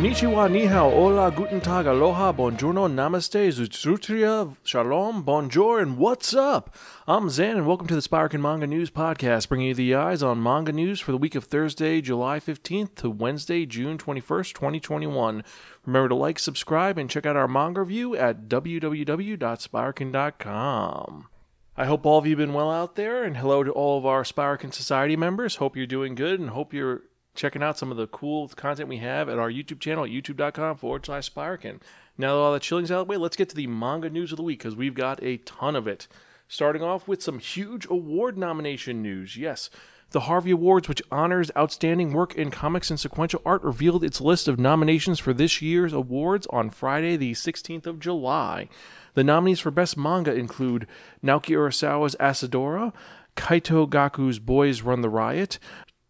Konnichiwa, 0.00 0.48
ni 0.50 0.64
hao, 0.64 0.90
hola, 0.90 1.30
guten 1.30 1.60
tag, 1.60 1.86
aloha, 1.86 2.32
buongiorno, 2.32 2.88
namaste, 2.88 3.52
zutrutria, 3.52 4.56
shalom, 4.64 5.22
bonjour, 5.22 5.78
and 5.78 5.98
what's 5.98 6.32
up? 6.32 6.74
I'm 7.06 7.28
Zan, 7.28 7.58
and 7.58 7.66
welcome 7.66 7.86
to 7.86 7.94
the 7.94 8.00
Spiraken 8.00 8.40
Manga 8.40 8.66
News 8.66 8.90
Podcast, 8.90 9.50
bringing 9.50 9.68
you 9.68 9.74
the 9.74 9.94
eyes 9.94 10.22
on 10.22 10.42
manga 10.42 10.72
news 10.72 11.00
for 11.00 11.12
the 11.12 11.18
week 11.18 11.34
of 11.34 11.44
Thursday, 11.44 12.00
July 12.00 12.40
15th 12.40 12.94
to 12.94 13.10
Wednesday, 13.10 13.66
June 13.66 13.98
21st, 13.98 14.54
2021. 14.54 15.44
Remember 15.84 16.08
to 16.08 16.14
like, 16.14 16.38
subscribe, 16.38 16.96
and 16.96 17.10
check 17.10 17.26
out 17.26 17.36
our 17.36 17.46
manga 17.46 17.82
review 17.82 18.16
at 18.16 18.48
www.spiraken.com. 18.48 21.28
I 21.76 21.84
hope 21.84 22.06
all 22.06 22.18
of 22.18 22.26
you 22.26 22.30
have 22.30 22.38
been 22.38 22.54
well 22.54 22.70
out 22.70 22.96
there, 22.96 23.22
and 23.22 23.36
hello 23.36 23.62
to 23.64 23.70
all 23.70 23.98
of 23.98 24.06
our 24.06 24.22
Spiraken 24.22 24.72
Society 24.72 25.16
members. 25.16 25.56
Hope 25.56 25.76
you're 25.76 25.84
doing 25.84 26.14
good, 26.14 26.40
and 26.40 26.48
hope 26.48 26.72
you're 26.72 27.02
checking 27.34 27.62
out 27.62 27.78
some 27.78 27.90
of 27.90 27.96
the 27.96 28.06
cool 28.06 28.48
content 28.48 28.88
we 28.88 28.98
have 28.98 29.28
at 29.28 29.38
our 29.38 29.50
YouTube 29.50 29.80
channel 29.80 30.04
at 30.04 30.10
youtube.com 30.10 30.76
forward 30.76 31.06
slash 31.06 31.30
Spiraken. 31.30 31.80
Now 32.18 32.34
that 32.34 32.40
all 32.40 32.52
the 32.52 32.60
chilling's 32.60 32.90
out 32.90 33.00
of 33.00 33.06
the 33.06 33.10
way, 33.10 33.16
let's 33.16 33.36
get 33.36 33.48
to 33.50 33.56
the 33.56 33.66
manga 33.66 34.10
news 34.10 34.32
of 34.32 34.36
the 34.36 34.42
week 34.42 34.58
because 34.58 34.76
we've 34.76 34.94
got 34.94 35.22
a 35.22 35.38
ton 35.38 35.76
of 35.76 35.86
it. 35.86 36.06
Starting 36.48 36.82
off 36.82 37.06
with 37.06 37.22
some 37.22 37.38
huge 37.38 37.86
award 37.86 38.36
nomination 38.36 39.00
news. 39.00 39.36
Yes, 39.36 39.70
the 40.10 40.20
Harvey 40.20 40.50
Awards, 40.50 40.88
which 40.88 41.02
honors 41.12 41.52
outstanding 41.56 42.12
work 42.12 42.34
in 42.34 42.50
comics 42.50 42.90
and 42.90 42.98
sequential 42.98 43.40
art, 43.46 43.62
revealed 43.62 44.02
its 44.02 44.20
list 44.20 44.48
of 44.48 44.58
nominations 44.58 45.20
for 45.20 45.32
this 45.32 45.62
year's 45.62 45.92
awards 45.92 46.48
on 46.50 46.68
Friday, 46.68 47.16
the 47.16 47.32
16th 47.32 47.86
of 47.86 48.00
July. 48.00 48.68
The 49.14 49.22
nominees 49.22 49.60
for 49.60 49.70
Best 49.70 49.96
Manga 49.96 50.34
include 50.34 50.88
Naoki 51.22 51.54
Urasawa's 51.54 52.16
Asadora, 52.18 52.92
Kaito 53.36 53.88
Gaku's 53.88 54.40
Boys 54.40 54.82
Run 54.82 55.00
the 55.00 55.08
Riot, 55.08 55.60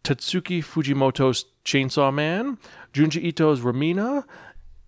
Tatsuki 0.03 0.63
Fujimoto's 0.63 1.45
Chainsaw 1.63 2.13
Man, 2.13 2.57
Junji 2.93 3.23
Ito's 3.23 3.61
Remina, 3.61 4.25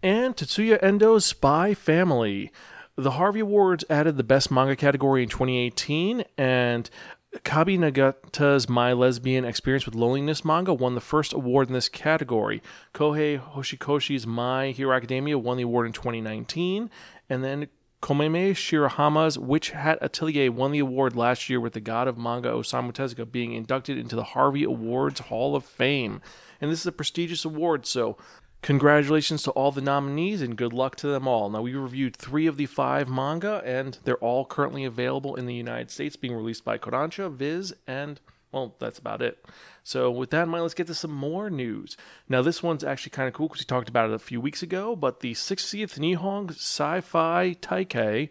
and 0.01 0.35
Tatsuya 0.35 0.81
Endo's 0.81 1.25
Spy 1.25 1.73
Family. 1.73 2.51
The 2.95 3.11
Harvey 3.11 3.39
Awards 3.39 3.85
added 3.89 4.17
the 4.17 4.23
Best 4.23 4.51
Manga 4.51 4.75
category 4.75 5.23
in 5.23 5.29
2018, 5.29 6.23
and 6.37 6.89
Kabi 7.39 7.79
Nagata's 7.79 8.69
My 8.69 8.93
Lesbian 8.93 9.45
Experience 9.45 9.85
with 9.85 9.95
Loneliness 9.95 10.45
manga 10.45 10.73
won 10.73 10.93
the 10.93 11.01
first 11.01 11.33
award 11.33 11.67
in 11.67 11.73
this 11.73 11.89
category. 11.89 12.61
Kohei 12.93 13.39
Horikoshi's 13.39 14.27
My 14.27 14.71
Hero 14.71 14.95
Academia 14.95 15.37
won 15.37 15.57
the 15.57 15.63
award 15.63 15.87
in 15.87 15.93
2019, 15.93 16.91
and 17.29 17.43
then 17.43 17.67
Kamome 18.03 18.51
Shirahama's 18.51 19.39
Witch 19.39 19.69
Hat 19.69 19.97
Atelier 20.01 20.51
won 20.51 20.73
the 20.73 20.79
award 20.79 21.15
last 21.15 21.49
year 21.49 21.61
with 21.61 21.71
the 21.71 21.79
god 21.79 22.09
of 22.09 22.17
manga 22.17 22.49
Osamu 22.49 22.91
Tezuka 22.91 23.31
being 23.31 23.53
inducted 23.53 23.97
into 23.97 24.17
the 24.17 24.25
Harvey 24.25 24.65
Awards 24.65 25.21
Hall 25.21 25.55
of 25.55 25.63
Fame. 25.63 26.19
And 26.59 26.69
this 26.69 26.81
is 26.81 26.85
a 26.85 26.91
prestigious 26.91 27.45
award, 27.45 27.85
so 27.85 28.17
congratulations 28.61 29.41
to 29.43 29.51
all 29.51 29.71
the 29.71 29.79
nominees 29.79 30.41
and 30.41 30.57
good 30.57 30.73
luck 30.73 30.97
to 30.97 31.07
them 31.07 31.29
all. 31.29 31.49
Now, 31.49 31.61
we 31.61 31.75
reviewed 31.75 32.17
three 32.17 32.45
of 32.45 32.57
the 32.57 32.65
five 32.65 33.07
manga, 33.07 33.61
and 33.65 33.97
they're 34.03 34.17
all 34.17 34.43
currently 34.43 34.83
available 34.83 35.35
in 35.35 35.45
the 35.45 35.55
United 35.55 35.89
States, 35.89 36.17
being 36.17 36.35
released 36.35 36.65
by 36.65 36.77
Kodansha, 36.77 37.31
Viz, 37.31 37.73
and 37.87 38.19
well, 38.53 38.75
that's 38.79 38.99
about 38.99 39.21
it. 39.21 39.43
So, 39.83 40.11
with 40.11 40.29
that 40.29 40.43
in 40.43 40.49
mind, 40.49 40.61
let's 40.61 40.75
get 40.75 40.87
to 40.87 40.93
some 40.93 41.11
more 41.11 41.49
news. 41.49 41.97
Now, 42.29 42.41
this 42.41 42.63
one's 42.63 42.83
actually 42.83 43.09
kind 43.09 43.27
of 43.27 43.33
cool 43.33 43.47
because 43.47 43.61
we 43.61 43.65
talked 43.65 43.89
about 43.89 44.09
it 44.09 44.13
a 44.13 44.19
few 44.19 44.39
weeks 44.39 44.61
ago, 44.61 44.95
but 44.95 45.19
the 45.19 45.33
60th 45.33 45.99
Nihon 45.99 46.51
Sci 46.51 47.01
Fi 47.01 47.55
Taikai, 47.55 48.29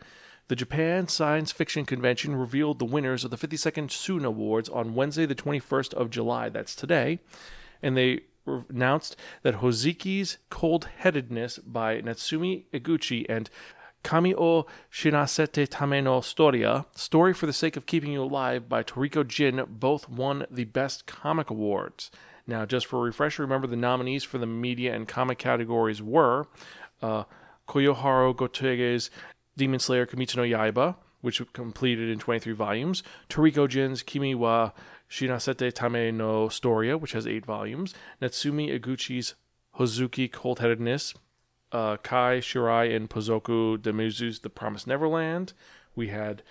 the 0.48 0.56
Japan 0.56 1.08
Science 1.08 1.50
Fiction 1.50 1.84
Convention, 1.84 2.36
revealed 2.36 2.78
the 2.78 2.84
winners 2.84 3.24
of 3.24 3.30
the 3.30 3.36
52nd 3.36 3.88
Seiun 3.88 4.24
Awards 4.24 4.68
on 4.68 4.94
Wednesday, 4.94 5.26
the 5.26 5.34
21st 5.34 5.92
of 5.94 6.08
July. 6.08 6.48
That's 6.48 6.76
today. 6.76 7.18
And 7.82 7.96
they 7.96 8.20
announced 8.46 9.16
that 9.42 9.56
Hozuki's 9.56 10.38
Cold 10.50 10.88
Headedness 10.98 11.58
by 11.58 12.00
Natsumi 12.00 12.64
Eguchi 12.72 13.26
and 13.28 13.50
Kami 14.02 14.34
o 14.34 14.66
Shinasete 14.90 15.68
Tame 15.68 16.04
no 16.04 16.20
Storia, 16.20 16.86
Story 16.94 17.32
for 17.32 17.46
the 17.46 17.52
Sake 17.52 17.76
of 17.76 17.86
Keeping 17.86 18.12
You 18.12 18.22
Alive 18.22 18.68
by 18.68 18.82
Toriko 18.82 19.26
Gin, 19.26 19.64
both 19.68 20.08
won 20.08 20.44
the 20.50 20.64
Best 20.64 21.06
Comic 21.06 21.50
Awards. 21.50 22.10
Now, 22.46 22.66
just 22.66 22.86
for 22.86 22.98
a 22.98 23.02
refresher, 23.02 23.42
remember 23.42 23.66
the 23.66 23.76
nominees 23.76 24.24
for 24.24 24.38
the 24.38 24.46
media 24.46 24.94
and 24.94 25.06
comic 25.06 25.38
categories 25.38 26.02
were 26.02 26.48
uh, 27.00 27.24
Koyoharu 27.68 28.34
Gotouge's 28.34 29.10
Demon 29.56 29.78
Slayer 29.78 30.06
Kimetsu 30.06 30.36
no 30.36 30.42
Yaiba, 30.42 30.96
which 31.20 31.40
completed 31.52 32.08
in 32.08 32.18
23 32.18 32.52
volumes, 32.52 33.02
Toriko 33.28 33.68
Gin's 33.68 34.02
Kimi 34.02 34.34
wa 34.34 34.72
Shinasete 35.08 35.72
Tame 35.72 36.16
no 36.16 36.48
Storia, 36.48 36.98
which 36.98 37.12
has 37.12 37.26
8 37.26 37.46
volumes, 37.46 37.94
Natsumi 38.20 38.76
Eguchi's 38.76 39.34
Hozuki 39.78 40.30
Cold 40.30 40.58
Headedness, 40.58 41.14
uh, 41.72 41.96
Kai 41.98 42.38
Shirai 42.38 42.94
and 42.94 43.08
Posuka 43.08 43.78
Demizu's 43.78 44.40
The 44.40 44.50
Promised 44.50 44.86
Neverland. 44.86 45.52
We 45.96 46.08
had 46.08 46.42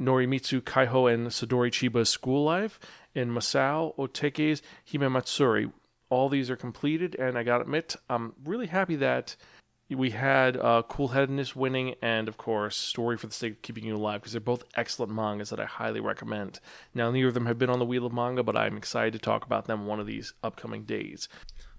Norimitsu 0.00 0.60
Kaiho 0.60 1.12
and 1.12 1.28
Sadoru 1.28 1.70
Chiba's 1.70 2.08
School 2.08 2.44
Life, 2.44 2.78
and 3.14 3.30
Masao 3.30 3.96
Ohtake's 3.96 4.62
Hime 4.90 5.12
Matsuri. 5.12 5.70
All 6.10 6.28
these 6.28 6.50
are 6.50 6.56
completed, 6.56 7.16
and 7.16 7.36
I 7.36 7.42
gotta 7.42 7.64
admit, 7.64 7.96
I'm 8.08 8.34
really 8.44 8.68
happy 8.68 8.96
that 8.96 9.36
we 9.90 10.10
had 10.10 10.56
uh, 10.56 10.82
Cool 10.88 11.08
Headedness 11.08 11.56
winning, 11.56 11.94
and 12.02 12.28
of 12.28 12.36
course, 12.36 12.76
Story 12.76 13.16
for 13.16 13.26
the 13.26 13.34
Sake 13.34 13.52
of 13.52 13.62
Keeping 13.62 13.84
You 13.84 13.96
Alive, 13.96 14.20
because 14.20 14.32
they're 14.32 14.40
both 14.40 14.64
excellent 14.74 15.12
mangas 15.12 15.50
that 15.50 15.60
I 15.60 15.64
highly 15.64 16.00
recommend. 16.00 16.60
Now, 16.94 17.10
neither 17.10 17.28
of 17.28 17.34
them 17.34 17.46
have 17.46 17.58
been 17.58 17.70
on 17.70 17.78
the 17.78 17.86
Wheel 17.86 18.06
of 18.06 18.12
Manga, 18.12 18.42
but 18.42 18.56
I'm 18.56 18.76
excited 18.76 19.14
to 19.14 19.18
talk 19.18 19.44
about 19.44 19.66
them 19.66 19.86
one 19.86 19.98
of 19.98 20.06
these 20.06 20.34
upcoming 20.42 20.84
days. 20.84 21.28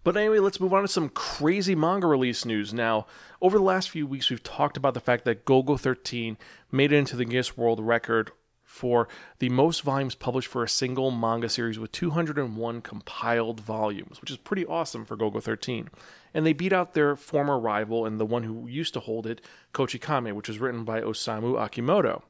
But 0.09 0.18
anyway, 0.18 0.40
let's 0.40 0.59
move 0.59 0.74
on 0.74 0.81
to 0.81 0.88
some 0.88 1.09
crazy 1.09 1.75
manga 1.75 2.08
release 2.08 2.44
news. 2.44 2.74
Now, 2.74 3.06
over 3.44 3.59
the 3.59 3.64
last 3.64 3.92
few 3.92 4.08
weeks, 4.08 4.31
we've 4.31 4.42
talked 4.42 4.75
about 4.75 4.96
the 4.96 5.00
fact 5.00 5.24
that 5.25 5.46
Golgo 5.46 5.80
13 5.80 6.36
made 6.72 6.92
it 6.92 6.96
into 6.97 7.16
the 7.16 7.25
Guinness 7.25 7.56
World 7.56 7.80
Record 7.80 8.31
for 8.64 9.08
the 9.38 9.50
most 9.50 9.84
volumes 9.84 10.16
published 10.16 10.48
for 10.48 10.64
a 10.64 10.68
single 10.68 11.12
manga 11.12 11.48
series 11.48 11.78
with 11.78 11.92
201 11.92 12.81
compiled 12.81 13.59
volumes, 13.59 14.19
which 14.19 14.31
is 14.31 14.38
pretty 14.38 14.66
awesome 14.66 15.06
for 15.06 15.16
Golgo 15.16 15.44
13. 15.44 15.92
And 16.34 16.44
they 16.44 16.53
beat 16.53 16.74
out 16.74 16.96
their 16.96 17.16
former 17.16 17.59
rival 17.59 18.08
and 18.08 18.19
the 18.19 18.25
one 18.25 18.42
who 18.42 18.66
used 18.66 18.96
to 18.96 19.02
hold 19.02 19.28
it, 19.28 19.42
Kochikame, 19.75 20.34
which 20.34 20.48
was 20.48 20.58
written 20.58 20.86
by 20.86 21.02
Osamu 21.02 21.53
Akimoto. 21.53 22.24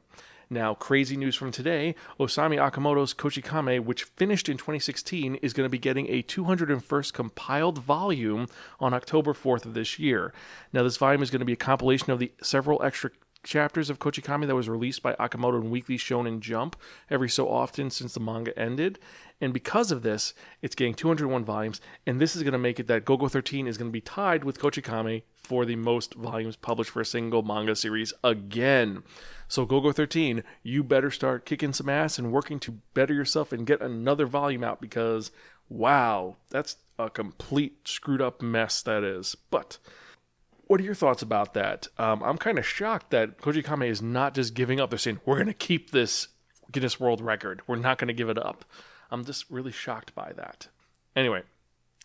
Now, 0.52 0.74
crazy 0.74 1.16
news 1.16 1.36
from 1.36 1.52
today 1.52 1.94
Osamu 2.20 2.66
Akimoto's 2.66 3.14
Kochikame, 3.14 3.84
which 3.84 4.06
finished 4.06 4.50
in 4.50 4.58
2016, 4.58 5.36
is 5.36 5.54
going 5.54 5.66
to 5.66 5.70
be 5.70 5.78
getting 5.78 6.08
a 6.08 6.24
201st 6.24 7.14
compiled 7.14 7.78
volume 7.78 8.48
on 8.80 8.92
October 8.96 9.34
4th 9.34 9.66
of 9.66 9.76
this 9.76 10.00
year. 10.00 10.34
Now, 10.74 10.82
this 10.82 10.98
volume 10.98 11.22
is 11.22 11.30
going 11.30 11.42
to 11.42 11.46
be 11.46 11.54
a 11.54 11.58
compilation 11.58 12.10
of 12.12 12.18
the 12.18 12.32
several 12.42 12.82
extra 12.82 13.12
chapters 13.44 13.90
of 13.90 14.00
Kochikame 14.00 14.48
that 14.48 14.56
was 14.56 14.70
released 14.70 15.02
by 15.02 15.14
Akimoto 15.14 15.62
in 15.62 15.70
Weekly 15.70 15.98
Shonen 15.98 16.40
Jump 16.40 16.76
every 17.10 17.30
so 17.30 17.50
often 17.50 17.90
since 17.90 18.14
the 18.14 18.20
manga 18.20 18.58
ended. 18.58 19.00
And 19.42 19.54
because 19.54 19.92
of 19.92 20.02
this, 20.02 20.34
it's 20.62 20.76
getting 20.76 20.94
201 20.94 21.46
volumes, 21.46 21.80
and 22.06 22.20
this 22.20 22.36
is 22.36 22.44
going 22.44 22.52
to 22.52 22.58
make 22.58 22.80
it 22.80 22.88
that 22.88 23.06
Golgo 23.06 23.32
13 23.32 23.68
is 23.68 23.78
going 23.78 23.90
to 23.90 23.94
be 23.94 24.02
tied 24.02 24.44
with 24.44 24.60
Kochikame 24.60 25.24
for 25.36 25.66
the 25.66 25.78
most 25.78 26.14
volumes 26.16 26.58
published 26.58 26.92
for 26.92 27.02
a 27.02 27.06
single 27.06 27.42
manga 27.42 27.76
series 27.76 28.14
again. 28.24 29.04
So 29.48 29.66
Golgo 29.66 29.96
13, 29.96 30.44
you 30.62 30.84
better 30.84 31.10
start 31.10 31.46
kicking 31.46 31.72
some 31.72 31.90
ass 31.90 32.20
and 32.20 32.34
working 32.34 32.60
to 32.60 32.80
better 32.94 33.14
yourself 33.14 33.54
and 33.54 33.66
get 33.66 33.82
another 33.82 34.26
volume 34.26 34.64
out 34.64 34.82
because 34.82 35.32
wow, 35.70 36.36
that's 36.50 36.78
a 36.98 37.10
complete 37.10 37.88
screwed 37.88 38.22
up 38.22 38.42
mess 38.42 38.82
that 38.82 39.04
is. 39.04 39.36
But 39.50 39.78
what 40.70 40.80
are 40.80 40.84
your 40.84 40.94
thoughts 40.94 41.24
about 41.24 41.56
that? 41.56 41.88
Um, 41.98 42.22
I'm 42.22 42.38
kind 42.38 42.60
of 42.60 42.66
shocked 42.66 43.10
that 43.10 43.40
Kochikame 43.40 43.90
is 43.90 44.04
not 44.04 44.36
just 44.36 44.54
giving 44.54 44.80
up. 44.80 44.92
They're 44.92 45.00
saying 45.00 45.20
we're 45.26 45.38
going 45.38 45.48
to 45.48 45.54
keep 45.54 45.90
this 45.90 46.28
Guinness 46.72 47.00
World 47.00 47.22
Record. 47.22 47.64
We're 47.66 47.78
not 47.78 47.98
going 47.98 48.10
to 48.10 48.14
give 48.14 48.30
it 48.30 48.38
up. 48.38 48.64
I'm 49.10 49.26
just 49.26 49.50
really 49.50 49.72
shocked 49.72 50.14
by 50.14 50.32
that. 50.34 50.68
Anyway, 51.16 51.42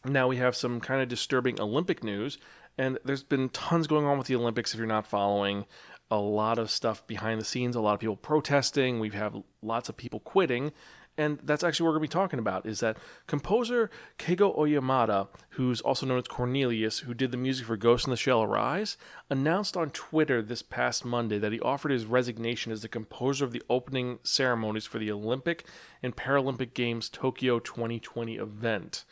now 0.06 0.28
we 0.28 0.38
have 0.38 0.56
some 0.56 0.81
kind 0.81 1.02
of 1.02 1.08
disturbing 1.08 1.61
Olympic 1.61 2.02
news, 2.02 2.38
and 2.78 2.99
there's 3.05 3.22
been 3.22 3.50
tons 3.50 3.87
going 3.87 4.06
on 4.06 4.16
with 4.16 4.28
the 4.28 4.37
Olympics 4.37 4.72
if 4.72 4.78
you're 4.78 4.87
not 4.87 5.06
following 5.06 5.66
a 6.11 6.16
lot 6.16 6.58
of 6.58 6.70
stuff 6.70 7.06
behind 7.06 7.43
the 7.43 7.44
scenes, 7.44 7.76
a 7.76 7.82
lot 7.82 7.93
of 7.93 8.00
people 8.00 8.16
protesting. 8.16 8.99
We 8.99 9.11
have 9.11 9.37
lots 9.61 9.90
of 9.90 9.99
people 9.99 10.20
quitting. 10.20 10.72
And 11.16 11.38
that's 11.44 11.62
actually 11.62 11.84
what 11.84 11.90
we're 11.90 11.99
going 11.99 12.08
to 12.08 12.16
be 12.16 12.20
talking 12.20 12.38
about 12.40 12.66
is 12.66 12.81
that 12.81 12.96
composer 13.28 13.88
Keigo 14.19 14.56
Oyamada, 14.58 15.28
who's 15.50 15.81
also 15.81 16.06
known 16.06 16.19
as 16.19 16.26
Cornelius, 16.26 17.00
who 17.00 17.14
did 17.14 17.31
the 17.31 17.37
music 17.37 17.66
for 17.66 17.76
Ghost 17.76 18.06
in 18.06 18.11
the 18.11 18.16
Shell 18.16 18.43
Arise, 18.43 18.96
announced 19.31 19.76
on 19.76 19.90
Twitter 19.90 20.43
this 20.43 20.62
past 20.62 21.05
Monday 21.05 21.38
that 21.38 21.52
he 21.52 21.61
offered 21.61 21.93
his 21.93 22.05
resignation 22.05 22.72
as 22.72 22.82
the 22.82 22.88
composer 22.88 23.44
of 23.44 23.52
the 23.52 23.62
opening 23.70 24.19
ceremonies 24.25 24.87
for 24.87 24.99
the 24.99 25.12
Olympic 25.12 25.64
and 26.02 26.16
Paralympic 26.16 26.75
Games 26.75 27.08
Tokyo 27.08 27.61
2020 27.61 28.37
event. 28.37 29.05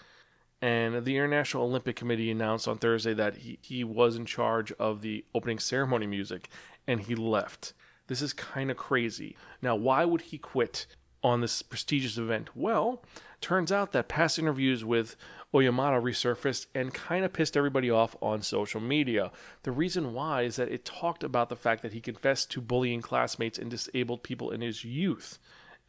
And 0.61 1.05
the 1.05 1.17
International 1.17 1.65
Olympic 1.65 1.97
Committee 1.97 2.31
announced 2.31 2.67
on 2.67 2.79
Thursday 2.79 3.15
that 3.15 3.39
he, 3.39 3.59
he 3.63 3.85
was 3.85 4.17
in 4.17 4.27
charge 4.27 4.73
of 4.73 5.03
the 5.03 5.25
opening 5.35 5.59
ceremony 5.59 6.07
music 6.07 6.49
and 6.87 7.01
he 7.01 7.15
left. 7.15 7.75
This 8.09 8.23
is 8.23 8.33
kind 8.33 8.71
of 8.71 8.77
crazy. 8.77 9.37
Now, 9.61 9.77
why 9.77 10.05
would 10.05 10.21
he 10.21 10.39
quit 10.39 10.87
on 11.23 11.41
this 11.41 11.63
prestigious 11.63 12.19
event? 12.19 12.57
Well, 12.57 13.03
turns 13.41 13.73
out 13.73 13.93
that 13.93 14.09
past 14.09 14.39
interviews 14.39 14.85
with 14.85 15.17
Oyamada 15.55 16.03
resurfaced 16.03 16.67
and 16.75 16.95
kind 16.95 17.25
of 17.25 17.33
pissed 17.33 17.57
everybody 17.57 17.91
off 17.91 18.17
on 18.23 18.43
social 18.43 18.81
media. 18.81 19.31
The 19.65 19.73
reason 19.73 20.15
why 20.15 20.43
is 20.43 20.57
that 20.57 20.71
it 20.71 20.85
talked 20.85 21.23
about 21.23 21.49
the 21.49 21.57
fact 21.57 21.83
that 21.83 21.93
he 21.93 22.01
confessed 22.01 22.51
to 22.53 22.61
bullying 22.61 23.03
classmates 23.03 23.59
and 23.59 23.71
disabled 23.71 24.23
people 24.23 24.51
in 24.51 24.61
his 24.61 24.85
youth. 24.85 25.39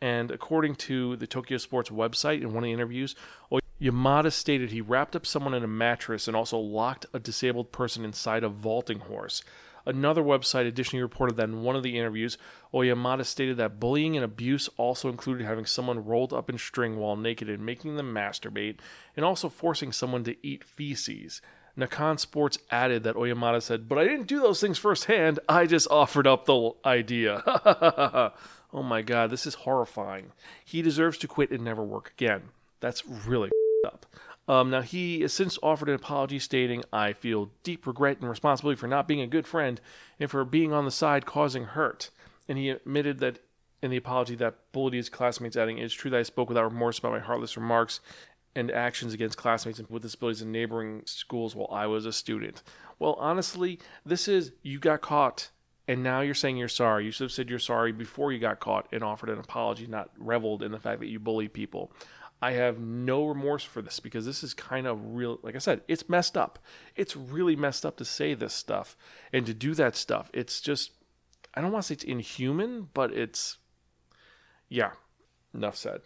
And 0.02 0.32
according 0.32 0.76
to 0.76 1.16
the 1.16 1.28
Tokyo 1.28 1.58
Sports 1.58 1.90
website, 1.90 2.42
in 2.42 2.54
one 2.54 2.58
of 2.58 2.68
the 2.68 2.74
interviews, 2.74 3.16
Yamada 3.82 4.32
stated 4.32 4.72
he 4.72 4.82
wrapped 4.82 5.16
up 5.16 5.26
someone 5.26 5.54
in 5.54 5.64
a 5.64 5.68
mattress 5.68 6.28
and 6.28 6.36
also 6.36 6.58
locked 6.58 7.06
a 7.14 7.20
disabled 7.20 7.72
person 7.72 8.04
inside 8.04 8.44
a 8.44 8.50
vaulting 8.50 9.00
horse. 9.00 9.44
Another 9.86 10.22
website 10.22 10.68
additionally 10.68 11.04
reported 11.04 11.36
that 11.38 11.50
in 11.50 11.64
one 11.64 11.76
of 11.76 11.84
the 11.84 11.98
interviews, 11.98 12.38
Oyamada 12.74 13.26
stated 13.26 13.58
that 13.58 13.80
bullying 13.80 14.16
and 14.16 14.24
abuse 14.24 14.70
also 14.78 15.10
included 15.10 15.46
having 15.46 15.66
someone 15.66 16.06
rolled 16.06 16.34
up 16.34 16.50
in 16.50 16.58
string 16.58 16.98
while 16.98 17.16
naked 17.16 17.50
and 17.50 17.66
making 17.66 17.96
them 17.96 18.14
masturbate, 18.14 18.78
and 19.16 19.26
also 19.26 19.50
forcing 19.50 19.92
someone 19.92 20.24
to 20.24 20.36
eat 20.46 20.64
feces. 20.64 21.42
Nikkan 21.78 22.20
Sports 22.20 22.60
added 22.70 23.04
that 23.04 23.16
Oyamada 23.16 23.62
said, 23.62 23.90
But 23.90 23.98
I 23.98 24.04
didn't 24.04 24.28
do 24.28 24.40
those 24.40 24.62
things 24.62 24.78
firsthand, 24.78 25.40
I 25.50 25.66
just 25.66 25.90
offered 25.90 26.28
up 26.28 26.46
the 26.46 26.72
idea. 26.86 27.42
oh 28.74 28.84
my 28.84 29.02
god, 29.02 29.32
this 29.32 29.46
is 29.46 29.56
horrifying. 29.56 30.32
He 30.64 30.82
deserves 30.82 31.18
to 31.20 31.28
quit 31.28 31.52
and 31.52 31.64
never 31.64 31.84
work 31.84 32.12
again. 32.16 32.50
That's 32.80 33.06
really 33.06 33.50
up. 33.86 34.06
Um, 34.48 34.70
now, 34.70 34.82
he 34.82 35.22
has 35.22 35.34
since 35.34 35.58
offered 35.64 35.90
an 35.90 35.96
apology 35.96 36.40
stating, 36.40 36.84
I 36.92 37.14
feel 37.14 37.52
deep 37.64 37.88
regret 37.88 38.20
and 38.20 38.30
responsibility 38.30 38.78
for 38.78 38.88
not 38.88 39.08
being 39.08 39.22
a 39.22 39.28
good 39.28 39.48
friend 39.48 39.80
and 40.20 40.30
for 40.30 40.44
being 40.44 40.74
on 40.74 40.86
the 40.86 40.92
side 40.92 41.26
causing 41.26 41.64
hurt. 41.64 42.10
And 42.50 42.58
he 42.58 42.70
admitted 42.70 43.20
that 43.20 43.40
in 43.82 43.92
the 43.92 43.98
apology 43.98 44.36
that 44.36 44.72
bullied 44.72 44.94
his 44.94 45.10
classmates, 45.10 45.56
adding, 45.56 45.78
It's 45.78 45.94
true 45.94 46.12
that 46.12 46.20
I 46.20 46.24
spoke 46.24 46.50
without 46.50 46.66
remorse 46.66 47.00
about 47.00 47.14
my 47.14 47.20
heartless 47.20 47.56
remarks 47.56 48.02
and 48.56 48.70
actions 48.70 49.14
against 49.14 49.38
classmates 49.38 49.82
with 49.90 50.04
disabilities 50.04 50.42
in 50.42 50.52
neighboring 50.52 51.04
schools 51.06 51.56
while 51.56 51.70
I 51.72 51.88
was 51.88 52.06
a 52.06 52.14
student. 52.14 52.64
Well, 53.00 53.16
honestly, 53.20 53.80
this 54.06 54.28
is 54.28 54.52
you 54.62 54.78
got 54.78 55.02
caught 55.02 55.50
and 55.88 56.02
now 56.02 56.22
you're 56.22 56.34
saying 56.34 56.58
you're 56.58 56.70
sorry. 56.70 57.06
You 57.06 57.12
should 57.12 57.26
have 57.26 57.32
said 57.32 57.50
you're 57.50 57.60
sorry 57.60 57.92
before 57.92 58.32
you 58.32 58.40
got 58.40 58.60
caught 58.60 58.88
and 58.92 59.04
offered 59.04 59.30
an 59.30 59.40
apology, 59.40 59.86
not 59.86 60.12
reveled 60.18 60.64
in 60.64 60.72
the 60.72 60.80
fact 60.80 61.02
that 61.02 61.08
you 61.08 61.20
bullied 61.20 61.54
people. 61.54 61.92
I 62.44 62.52
have 62.52 62.78
no 62.78 63.26
remorse 63.26 63.64
for 63.64 63.82
this 63.82 64.02
because 64.02 64.26
this 64.26 64.44
is 64.44 64.54
kind 64.54 64.86
of 64.86 65.16
real. 65.16 65.40
Like 65.44 65.56
I 65.56 65.60
said, 65.60 65.80
it's 65.88 66.10
messed 66.10 66.36
up. 66.36 66.60
It's 66.94 67.16
really 67.16 67.56
messed 67.56 67.86
up 67.86 67.96
to 67.98 68.06
say 68.06 68.34
this 68.34 68.54
stuff 68.54 68.98
and 69.32 69.46
to 69.46 69.54
do 69.54 69.74
that 69.76 69.96
stuff. 69.96 70.30
It's 70.34 70.60
just, 70.60 70.92
I 71.54 71.62
don't 71.62 71.72
want 71.72 71.84
to 71.84 71.88
say 71.88 71.94
it's 71.94 72.04
inhuman, 72.04 72.90
but 72.94 73.14
it's, 73.14 73.60
yeah, 74.68 74.92
enough 75.54 75.78
said. 75.78 76.02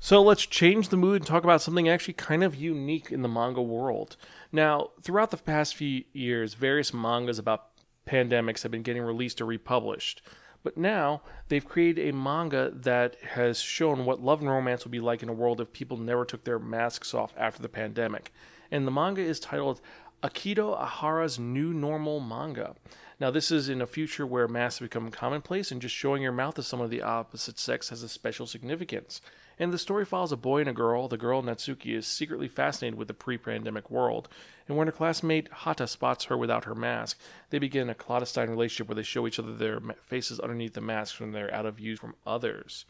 So 0.00 0.20
let's 0.22 0.44
change 0.44 0.88
the 0.88 0.96
mood 0.96 1.22
and 1.22 1.26
talk 1.26 1.44
about 1.44 1.62
something 1.62 1.88
actually 1.88 2.14
kind 2.14 2.42
of 2.42 2.56
unique 2.56 3.12
in 3.12 3.22
the 3.22 3.28
manga 3.28 3.62
world. 3.62 4.16
Now, 4.50 4.88
throughout 5.00 5.30
the 5.30 5.36
past 5.36 5.76
few 5.76 6.02
years, 6.12 6.54
various 6.54 6.92
mangas 6.92 7.38
about 7.38 7.68
pandemics 8.08 8.64
have 8.64 8.72
been 8.72 8.82
getting 8.82 9.02
released 9.02 9.40
or 9.40 9.46
republished. 9.46 10.20
But 10.62 10.76
now 10.76 11.22
they've 11.48 11.64
created 11.64 12.08
a 12.08 12.12
manga 12.12 12.70
that 12.74 13.16
has 13.22 13.60
shown 13.60 14.04
what 14.04 14.22
love 14.22 14.40
and 14.40 14.50
romance 14.50 14.84
would 14.84 14.92
be 14.92 15.00
like 15.00 15.22
in 15.22 15.28
a 15.28 15.34
world 15.34 15.60
if 15.60 15.72
people 15.72 15.96
never 15.96 16.24
took 16.24 16.44
their 16.44 16.58
masks 16.58 17.14
off 17.14 17.32
after 17.36 17.62
the 17.62 17.68
pandemic. 17.68 18.32
And 18.70 18.86
the 18.86 18.90
manga 18.90 19.22
is 19.22 19.40
titled 19.40 19.80
Akito 20.20 20.76
Ahara's 20.76 21.38
New 21.38 21.72
Normal 21.72 22.18
Manga. 22.18 22.74
Now, 23.20 23.30
this 23.30 23.52
is 23.52 23.68
in 23.68 23.80
a 23.80 23.86
future 23.86 24.26
where 24.26 24.48
masks 24.48 24.80
become 24.80 25.12
commonplace, 25.12 25.70
and 25.70 25.80
just 25.80 25.94
showing 25.94 26.22
your 26.22 26.32
mouth 26.32 26.54
to 26.54 26.62
someone 26.64 26.86
of 26.86 26.90
the 26.90 27.02
opposite 27.02 27.56
sex 27.56 27.90
has 27.90 28.02
a 28.02 28.08
special 28.08 28.44
significance. 28.44 29.20
And 29.60 29.72
the 29.72 29.78
story 29.78 30.04
follows 30.04 30.32
a 30.32 30.36
boy 30.36 30.60
and 30.60 30.68
a 30.68 30.72
girl. 30.72 31.06
The 31.06 31.16
girl, 31.16 31.40
Natsuki, 31.40 31.94
is 31.94 32.06
secretly 32.06 32.48
fascinated 32.48 32.98
with 32.98 33.06
the 33.06 33.14
pre 33.14 33.38
pandemic 33.38 33.92
world. 33.92 34.28
And 34.66 34.76
when 34.76 34.88
her 34.88 34.92
classmate 34.92 35.48
Hata 35.52 35.86
spots 35.86 36.24
her 36.24 36.36
without 36.36 36.64
her 36.64 36.74
mask, 36.74 37.20
they 37.50 37.60
begin 37.60 37.88
a 37.88 37.94
clandestine 37.94 38.50
relationship 38.50 38.88
where 38.88 38.96
they 38.96 39.02
show 39.04 39.24
each 39.26 39.38
other 39.38 39.54
their 39.54 39.80
faces 40.02 40.40
underneath 40.40 40.74
the 40.74 40.80
masks 40.80 41.20
when 41.20 41.30
they're 41.30 41.54
out 41.54 41.66
of 41.66 41.76
view 41.76 41.96
from 41.96 42.16
others. 42.26 42.86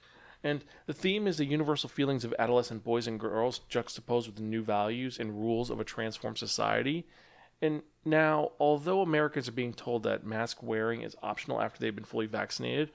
And 0.48 0.64
the 0.86 0.94
theme 0.94 1.26
is 1.26 1.36
the 1.36 1.44
universal 1.44 1.90
feelings 1.90 2.24
of 2.24 2.34
adolescent 2.38 2.82
boys 2.82 3.06
and 3.06 3.20
girls 3.20 3.58
juxtaposed 3.68 4.26
with 4.26 4.36
the 4.36 4.42
new 4.42 4.62
values 4.62 5.18
and 5.18 5.38
rules 5.38 5.68
of 5.68 5.78
a 5.78 5.84
transformed 5.84 6.38
society. 6.38 7.06
And 7.60 7.82
now, 8.02 8.52
although 8.58 9.02
Americans 9.02 9.46
are 9.46 9.52
being 9.52 9.74
told 9.74 10.04
that 10.04 10.24
mask 10.24 10.62
wearing 10.62 11.02
is 11.02 11.16
optional 11.22 11.60
after 11.60 11.78
they've 11.78 11.94
been 11.94 12.04
fully 12.04 12.24
vaccinated, 12.24 12.90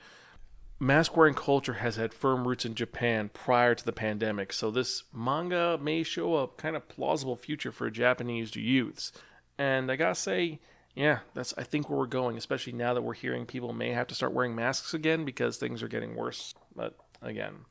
mask 0.79 1.15
wearing 1.15 1.35
culture 1.35 1.73
has 1.73 1.95
had 1.95 2.11
firm 2.11 2.47
roots 2.47 2.65
in 2.65 2.73
Japan 2.73 3.29
prior 3.31 3.75
to 3.75 3.85
the 3.85 3.91
pandemic. 3.91 4.51
So 4.51 4.71
this 4.71 5.03
manga 5.13 5.77
may 5.79 6.01
show 6.01 6.37
a 6.37 6.47
kind 6.47 6.75
of 6.75 6.89
plausible 6.89 7.35
future 7.35 7.71
for 7.71 7.87
Japanese 7.91 8.55
youths. 8.55 9.11
And 9.59 9.91
I 9.91 9.95
gotta 9.95 10.15
say, 10.15 10.59
yeah, 10.95 11.19
that's 11.35 11.53
I 11.55 11.61
think 11.61 11.87
where 11.87 11.99
we're 11.99 12.07
going, 12.07 12.35
especially 12.35 12.73
now 12.73 12.95
that 12.95 13.03
we're 13.03 13.13
hearing 13.13 13.45
people 13.45 13.73
may 13.73 13.91
have 13.91 14.07
to 14.07 14.15
start 14.15 14.33
wearing 14.33 14.55
masks 14.55 14.95
again 14.95 15.23
because 15.23 15.57
things 15.57 15.83
are 15.83 15.87
getting 15.87 16.15
worse. 16.15 16.55
But 16.75 16.97
again, 17.23 17.65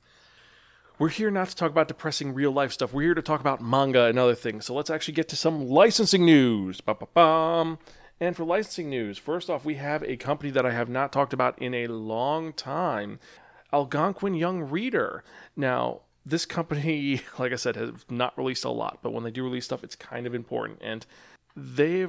we're 0.99 1.09
here 1.09 1.31
not 1.31 1.49
to 1.49 1.57
talk 1.57 1.71
about 1.71 1.89
depressing 1.89 2.35
real 2.35 2.53
life 2.53 2.73
stuff. 2.73 2.93
We're 2.93 3.03
here 3.03 3.15
to 3.15 3.23
talk 3.23 3.41
about 3.41 3.61
manga 3.61 4.05
and 4.05 4.19
other 4.19 4.35
things. 4.35 4.67
So 4.67 4.75
let's 4.75 4.91
actually 4.91 5.15
get 5.15 5.29
to 5.31 5.37
some 5.37 5.69
licensing 5.69 6.25
news. 6.25 6.81
Ba-ba-bum. 6.81 7.79
And 8.21 8.37
for 8.37 8.45
licensing 8.45 8.89
news, 8.89 9.19
first 9.19 9.51
off, 9.51 9.65
we 9.65 9.75
have 9.75 10.05
a 10.05 10.17
company 10.17 10.51
that 10.53 10.65
I 10.65 10.71
have 10.71 10.89
not 10.89 11.13
talked 11.13 11.33
about 11.33 11.59
in 11.59 11.75
a 11.75 11.89
long 11.89 12.53
time 12.53 13.19
Algonquin 13.73 14.35
Young 14.35 14.63
Reader. 14.63 15.25
Now, 15.57 16.03
this 16.25 16.47
company, 16.47 17.23
like 17.39 17.53
I 17.53 17.57
said, 17.57 17.77
has 17.77 18.05
not 18.09 18.39
released 18.39 18.65
a 18.65 18.71
lot, 18.71 19.01
but 19.03 19.13
when 19.13 19.25
they 19.25 19.31
do 19.31 19.43
release 19.43 19.65
stuff, 19.65 19.83
it's 19.83 19.97
kind 19.97 20.27
of 20.27 20.35
important. 20.35 20.79
And 20.83 21.05
they 21.57 22.07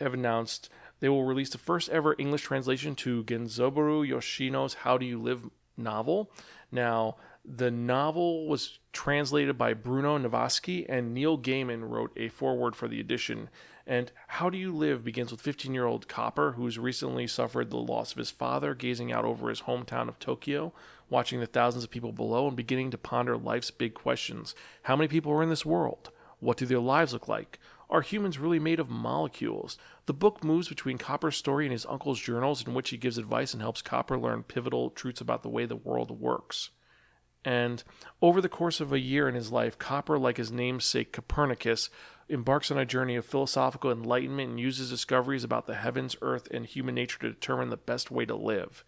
have 0.00 0.14
announced 0.14 0.68
they 1.00 1.08
will 1.08 1.24
release 1.24 1.50
the 1.50 1.58
first 1.58 1.88
ever 1.90 2.16
English 2.18 2.42
translation 2.42 2.94
to 2.96 3.24
Genzaburo 3.24 4.08
Yoshino's 4.08 4.74
How 4.74 4.98
Do 4.98 5.06
You 5.06 5.20
Live 5.20 5.48
novel. 5.76 6.30
Now, 6.70 7.16
the 7.44 7.70
novel 7.70 8.46
was 8.46 8.78
translated 8.92 9.58
by 9.58 9.74
Bruno 9.74 10.18
Navasky, 10.18 10.86
and 10.88 11.12
Neil 11.12 11.36
Gaiman 11.36 11.88
wrote 11.88 12.12
a 12.16 12.28
foreword 12.28 12.76
for 12.76 12.88
the 12.88 13.00
edition. 13.00 13.50
And 13.86 14.12
How 14.28 14.48
Do 14.48 14.56
You 14.56 14.72
Live 14.72 15.04
begins 15.04 15.32
with 15.32 15.40
15 15.40 15.74
year 15.74 15.86
old 15.86 16.08
Copper, 16.08 16.52
who's 16.52 16.78
recently 16.78 17.26
suffered 17.26 17.70
the 17.70 17.78
loss 17.78 18.12
of 18.12 18.18
his 18.18 18.30
father, 18.30 18.74
gazing 18.74 19.12
out 19.12 19.24
over 19.24 19.48
his 19.48 19.62
hometown 19.62 20.08
of 20.08 20.18
Tokyo, 20.18 20.72
watching 21.10 21.40
the 21.40 21.46
thousands 21.46 21.84
of 21.84 21.90
people 21.90 22.12
below, 22.12 22.46
and 22.46 22.56
beginning 22.56 22.90
to 22.92 22.98
ponder 22.98 23.36
life's 23.36 23.70
big 23.70 23.94
questions. 23.94 24.54
How 24.84 24.94
many 24.94 25.08
people 25.08 25.32
are 25.32 25.42
in 25.42 25.50
this 25.50 25.66
world? 25.66 26.10
What 26.38 26.56
do 26.56 26.66
their 26.66 26.78
lives 26.78 27.12
look 27.12 27.28
like? 27.28 27.58
Are 27.92 28.00
humans 28.00 28.38
really 28.38 28.58
made 28.58 28.80
of 28.80 28.88
molecules? 28.88 29.76
The 30.06 30.14
book 30.14 30.42
moves 30.42 30.66
between 30.66 30.96
Copper's 30.96 31.36
story 31.36 31.66
and 31.66 31.72
his 31.72 31.84
uncle's 31.84 32.18
journals, 32.18 32.66
in 32.66 32.72
which 32.72 32.88
he 32.88 32.96
gives 32.96 33.18
advice 33.18 33.52
and 33.52 33.60
helps 33.60 33.82
Copper 33.82 34.18
learn 34.18 34.44
pivotal 34.44 34.88
truths 34.88 35.20
about 35.20 35.42
the 35.42 35.50
way 35.50 35.66
the 35.66 35.76
world 35.76 36.18
works. 36.18 36.70
And 37.44 37.84
over 38.22 38.40
the 38.40 38.48
course 38.48 38.80
of 38.80 38.94
a 38.94 38.98
year 38.98 39.28
in 39.28 39.34
his 39.34 39.52
life, 39.52 39.78
Copper, 39.78 40.18
like 40.18 40.38
his 40.38 40.50
namesake 40.50 41.12
Copernicus, 41.12 41.90
embarks 42.30 42.70
on 42.70 42.78
a 42.78 42.86
journey 42.86 43.14
of 43.14 43.26
philosophical 43.26 43.92
enlightenment 43.92 44.48
and 44.48 44.60
uses 44.60 44.88
discoveries 44.88 45.44
about 45.44 45.66
the 45.66 45.74
heavens, 45.74 46.16
earth, 46.22 46.48
and 46.50 46.64
human 46.64 46.94
nature 46.94 47.18
to 47.18 47.28
determine 47.28 47.68
the 47.68 47.76
best 47.76 48.10
way 48.10 48.24
to 48.24 48.34
live. 48.34 48.84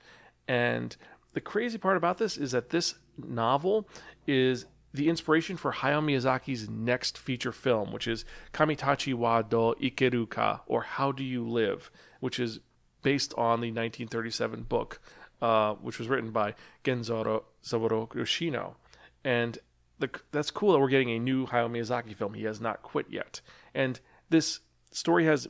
And 0.49 0.97
the 1.35 1.43
crazy 1.43 1.77
part 1.77 1.99
about 1.99 2.17
this 2.17 2.39
is 2.39 2.53
that 2.53 2.71
this 2.71 2.95
novel 3.19 3.87
is 4.27 4.65
the 4.95 5.09
inspiration 5.09 5.57
for 5.57 5.73
Hayao 5.73 6.03
Miyazaki's 6.03 6.71
next 6.71 7.19
feature 7.19 7.53
film, 7.53 7.93
which 7.93 8.09
is 8.09 8.25
Kamitachi 8.53 9.13
wa 9.13 9.43
do 9.43 9.75
Ikeruka, 9.83 10.61
or 10.67 10.83
How 10.83 11.13
Do 11.13 11.25
You 11.25 11.47
Live, 11.47 11.91
which 12.21 12.39
is 12.39 12.61
based 13.03 13.35
on 13.35 13.61
the 13.61 13.69
1937 13.69 14.63
book 14.63 15.01
uh, 15.45 15.75
which 15.75 15.99
was 15.99 16.09
written 16.09 16.31
by 16.31 16.55
Genzoro 16.85 17.45
Saburo 17.61 18.09
Yoshino. 18.15 18.77
And 19.25 19.59
the, 19.99 20.09
that's 20.33 20.51
cool 20.51 20.73
that 20.73 20.79
we're 20.79 20.89
getting 20.89 21.11
a 21.11 21.19
new 21.19 21.47
Hayao 21.47 21.71
Miyazaki 21.71 22.17
film. 22.17 22.33
He 22.33 22.45
has 22.45 22.63
not 22.63 22.83
quit 22.83 23.07
yet. 23.11 23.43
And 23.75 24.01
this 24.31 24.61
story 24.91 25.27
has 25.27 25.47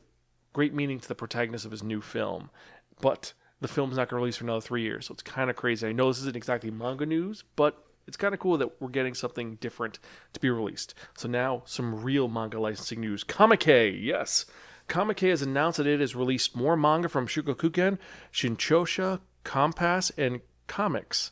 great 0.53 0.75
meaning 0.75 0.99
to 0.99 1.07
the 1.07 1.15
protagonist 1.15 1.65
of 1.65 1.71
his 1.71 1.85
new 1.85 2.01
film. 2.01 2.51
But 3.01 3.35
the 3.61 3.69
film's 3.69 3.97
not 3.97 4.09
going 4.09 4.19
to 4.19 4.23
release 4.23 4.37
for 4.37 4.45
another 4.45 4.61
three 4.61 4.83
years. 4.83 5.07
So 5.07 5.13
it's 5.13 5.23
kind 5.23 5.49
of 5.49 5.55
crazy. 5.55 5.87
I 5.87 5.93
know 5.93 6.09
this 6.09 6.19
isn't 6.19 6.37
exactly 6.37 6.73
manga 6.73 7.07
news, 7.07 7.45
but 7.55 7.84
it's 8.07 8.17
kind 8.17 8.35
of 8.35 8.41
cool 8.41 8.59
that 8.59 8.81
we're 8.81 8.89
getting 8.89 9.15
something 9.15 9.57
different 9.57 9.99
to 10.33 10.41
be 10.41 10.51
released. 10.51 10.95
So 11.17 11.29
now, 11.29 11.63
some 11.65 12.03
real 12.03 12.29
manga 12.29 12.61
licensing 12.61 13.01
news. 13.01 13.25
Comikey 13.25 13.99
yes. 14.03 14.47
Comikey 14.89 15.31
has 15.31 15.43
announced 15.43 15.79
that 15.79 15.87
it 15.87 16.01
has 16.01 16.15
released 16.15 16.55
more 16.55 16.77
manga 16.77 17.09
from 17.09 17.27
Shogakukan, 17.27 17.99
Shinchosha, 18.33 19.21
Compass, 19.43 20.13
and 20.17 20.41
Comics. 20.67 21.31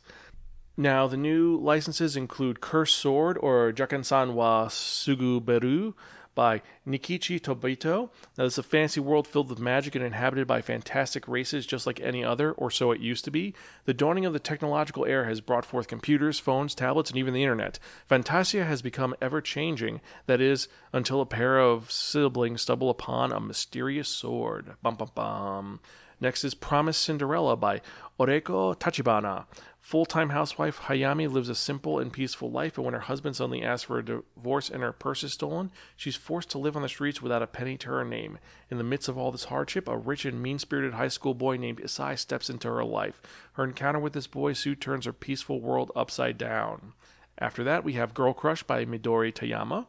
Now, 0.77 1.07
the 1.07 1.19
new 1.19 1.59
licenses 1.59 2.17
include 2.17 2.63
Curse 2.63 2.95
Sword 2.95 3.37
or 3.39 3.73
Jaken-san 3.73 4.35
wa 4.35 4.69
Suguberu 4.69 5.93
by 6.35 6.63
Nikichi 6.87 7.41
Tobito. 7.41 8.11
Now, 8.37 8.45
this 8.45 8.55
is 8.55 8.59
a 8.59 8.63
fantasy 8.63 9.01
world 9.01 9.27
filled 9.27 9.51
with 9.51 9.59
magic 9.59 9.95
and 9.95 10.05
inhabited 10.05 10.47
by 10.47 10.63
fantastic 10.63 11.27
races 11.29 11.67
just 11.67 11.87
like 11.87 12.01
any 12.01 12.25
other, 12.25 12.53
or 12.53 12.71
so 12.71 12.91
it 12.91 13.01
used 13.01 13.25
to 13.25 13.31
be. 13.31 13.55
The 13.85 13.95
dawning 13.95 14.25
of 14.25 14.33
the 14.33 14.39
technological 14.39 15.05
era 15.05 15.27
has 15.27 15.41
brought 15.41 15.65
forth 15.65 15.89
computers, 15.89 16.39
phones, 16.39 16.75
tablets, 16.75 17.11
and 17.11 17.19
even 17.19 17.35
the 17.35 17.43
internet. 17.43 17.79
Fantasia 18.07 18.65
has 18.65 18.83
become 18.83 19.15
ever 19.21 19.41
changing, 19.41 20.01
that 20.27 20.41
is, 20.41 20.69
until 20.93 21.21
a 21.21 21.27
pair 21.27 21.59
of 21.59 21.91
siblings 21.91 22.63
stumble 22.63 22.91
upon 22.91 23.33
a 23.33 23.41
mysterious 23.41 24.09
sword. 24.09 24.75
Bum 24.83 24.97
bum 24.97 25.11
bum. 25.15 25.81
Next 26.21 26.45
is 26.45 26.55
Promised 26.55 27.03
Cinderella 27.03 27.57
by 27.57 27.81
Oreko 28.17 28.79
Tachibana. 28.79 29.47
Full 29.83 30.07
time 30.07 30.31
housewife 30.31 30.83
Hayami 30.83 31.31
lives 31.31 31.49
a 31.49 31.57
simple 31.57 31.99
and 31.99 32.13
peaceful 32.13 32.49
life, 32.49 32.75
but 32.77 32.83
when 32.83 32.95
her 32.95 33.01
husband 33.01 33.35
suddenly 33.35 33.65
asks 33.65 33.85
for 33.85 33.99
a 33.99 34.05
divorce 34.05 34.71
and 34.71 34.81
her 34.81 34.93
purse 34.93 35.25
is 35.25 35.33
stolen, 35.33 35.73
she's 35.97 36.15
forced 36.15 36.51
to 36.51 36.59
live 36.59 36.77
on 36.77 36.83
the 36.83 36.89
streets 36.89 37.21
without 37.21 37.43
a 37.43 37.49
penny 37.49 37.77
to 37.79 37.89
her 37.89 38.05
name. 38.05 38.39
In 38.71 38.79
the 38.79 38.85
midst 38.85 39.09
of 39.09 39.19
all 39.19 39.33
this 39.33 39.47
hardship, 39.47 39.89
a 39.89 39.99
rich 39.99 40.25
and 40.25 40.41
mean 40.41 40.61
spirited 40.61 40.95
high 40.95 41.09
school 41.09 41.35
boy 41.35 41.57
named 41.57 41.81
Isai 41.81 42.17
steps 42.17 42.49
into 42.49 42.69
her 42.69 42.85
life. 42.85 43.21
Her 43.55 43.65
encounter 43.65 43.99
with 43.99 44.13
this 44.13 44.29
boy 44.29 44.53
soon 44.53 44.77
turns 44.77 45.05
her 45.05 45.13
peaceful 45.13 45.61
world 45.61 45.91
upside 45.97 46.39
down. 46.39 46.93
After 47.37 47.65
that, 47.65 47.83
we 47.83 47.95
have 47.95 48.15
Girl 48.15 48.33
Crush 48.33 48.63
by 48.63 48.85
Midori 48.85 49.35
Tayama. 49.35 49.87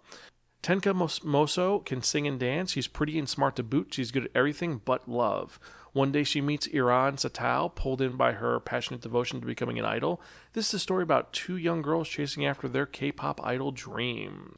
Tenka 0.64 0.94
Moso 1.24 1.86
can 1.86 2.02
sing 2.02 2.26
and 2.26 2.40
dance. 2.40 2.72
She's 2.72 2.88
pretty 2.88 3.20
and 3.20 3.30
smart 3.30 3.58
to 3.58 3.64
boot. 3.64 3.94
She's 3.94 4.12
good 4.12 4.26
at 4.26 4.32
everything 4.34 4.82
but 4.84 5.08
love. 5.08 5.60
One 5.94 6.12
day 6.12 6.24
she 6.24 6.42
meets 6.42 6.66
Iran 6.68 7.18
Satao, 7.18 7.74
pulled 7.74 8.02
in 8.02 8.18
by 8.18 8.34
her 8.34 8.60
passionate 8.60 9.02
devotion 9.02 9.40
to 9.40 9.46
becoming 9.46 9.78
an 9.78 9.86
idol. 9.86 10.20
This 10.54 10.68
is 10.70 10.74
a 10.74 10.80
story 10.80 11.04
about 11.04 11.34
two 11.34 11.56
young 11.56 11.84
girls 11.84 12.10
chasing 12.10 12.46
after 12.46 12.68
their 12.68 12.88
K 12.88 13.12
pop 13.12 13.40
idol 13.44 13.72
dream. 13.72 14.58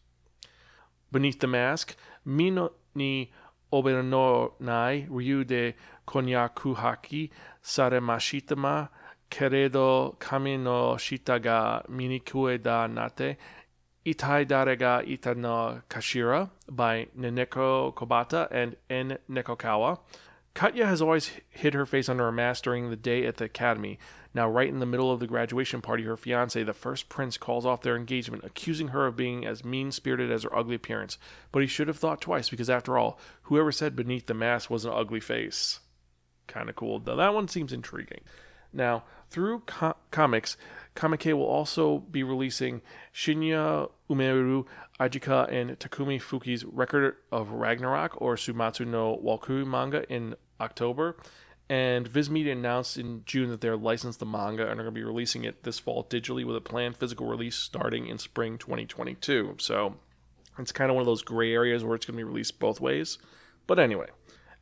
Beneath 1.12 1.42
the 1.42 1.48
Mask, 1.48 1.96
Mino 2.24 2.72
ni 2.96 3.32
Oberano 3.72 4.54
nai 4.62 5.08
Ryu 5.10 5.44
de 5.44 5.76
Konyakuhaki 6.08 7.30
Saremashitama 7.64 8.90
Keredo 9.30 10.18
Kami 10.20 10.56
no 10.56 10.94
Shita 10.96 11.42
ga 11.42 11.82
Minikue 11.90 12.62
da 12.62 12.88
Nate 12.88 13.38
Itai 14.06 14.46
Darega 14.46 15.06
Ita 15.06 15.36
no 15.36 15.82
Kashira 15.90 16.50
by 16.70 17.08
Neneko 17.18 17.94
Kobata 17.94 18.48
and 18.52 18.78
En 18.90 19.18
Nekokawa. 19.30 20.00
Katya 20.56 20.86
has 20.86 21.02
always 21.02 21.32
hid 21.50 21.74
her 21.74 21.86
face 21.86 22.08
under 22.08 22.30
a 22.30 22.32
mask 22.32 22.64
during 22.64 22.90
the 22.90 22.96
day 22.96 23.26
at 23.26 23.36
the 23.36 23.44
academy. 23.44 24.00
Now, 24.34 24.50
right 24.50 24.70
in 24.70 24.80
the 24.80 24.86
middle 24.86 25.12
of 25.12 25.20
the 25.20 25.28
graduation 25.28 25.82
party, 25.82 26.04
her 26.04 26.16
fiance, 26.16 26.64
the 26.64 26.74
first 26.74 27.10
prince, 27.10 27.38
calls 27.38 27.66
off 27.66 27.82
their 27.82 27.98
engagement, 27.98 28.46
accusing 28.46 28.88
her 28.88 29.06
of 29.06 29.18
being 29.18 29.46
as 29.46 29.66
mean 29.66 29.92
spirited 29.92 30.32
as 30.32 30.44
her 30.44 30.56
ugly 30.56 30.76
appearance. 30.76 31.18
But 31.52 31.62
he 31.62 31.68
should 31.68 31.90
have 31.90 32.00
thought 32.00 32.22
twice, 32.22 32.50
because 32.50 32.70
after 32.70 32.98
all, 32.98 33.20
whoever 33.44 33.72
said 33.74 33.98
beneath 33.98 34.28
the 34.28 34.34
mask 34.34 34.70
was 34.70 34.86
an 34.86 34.94
ugly 34.94 35.20
face? 35.20 35.82
Kind 36.48 36.70
of 36.70 36.78
cool. 36.78 37.02
Now, 37.06 37.16
that 37.16 37.34
one 37.34 37.50
seems 37.50 37.74
intriguing. 37.74 38.22
Now, 38.72 39.04
through 39.30 39.60
co- 39.66 39.98
comics, 40.12 40.56
Comikey 40.96 41.34
will 41.34 41.44
also 41.44 42.00
be 42.00 42.24
releasing 42.24 42.82
Shinya 43.14 43.90
Umeru 44.10 44.66
Ajika 45.00 45.52
and 45.52 45.78
Takumi 45.80 46.22
Fukui's 46.22 46.64
Record 46.64 47.16
of 47.32 47.52
Ragnarok 47.52 48.22
or 48.22 48.36
Sumatsu 48.36 48.88
no 48.88 49.20
Walkuru 49.24 49.66
manga 49.66 50.10
in 50.10 50.36
October. 50.60 51.18
And 51.68 52.08
Viz 52.08 52.30
Media 52.30 52.54
announced 52.54 52.98
in 52.98 53.24
June 53.26 53.50
that 53.50 53.62
they're 53.62 53.76
licensed 53.76 54.20
the 54.20 54.26
manga 54.26 54.70
and 54.70 54.80
are 54.80 54.84
going 54.84 54.94
to 54.94 55.00
be 55.00 55.04
releasing 55.04 55.44
it 55.44 55.64
this 55.64 55.80
fall 55.80 56.04
digitally 56.04 56.46
with 56.46 56.56
a 56.56 56.62
planned 56.62 56.96
physical 56.96 57.26
release 57.26 57.56
starting 57.56 58.08
in 58.08 58.20
spring 58.20 58.58
2022. 58.60 59.56
So 59.58 59.96
it's 60.60 60.72
kind 60.72 60.92
of 60.92 60.96
one 60.96 61.02
of 61.02 61.08
those 61.08 61.24
gray 61.24 61.54
areas 61.54 61.84
where 61.84 61.96
it's 61.96 62.06
going 62.06 62.18
to 62.18 62.24
be 62.24 62.24
released 62.24 62.60
both 62.60 62.80
ways. 62.80 63.18
But 63.66 63.80
anyway, 63.80 64.10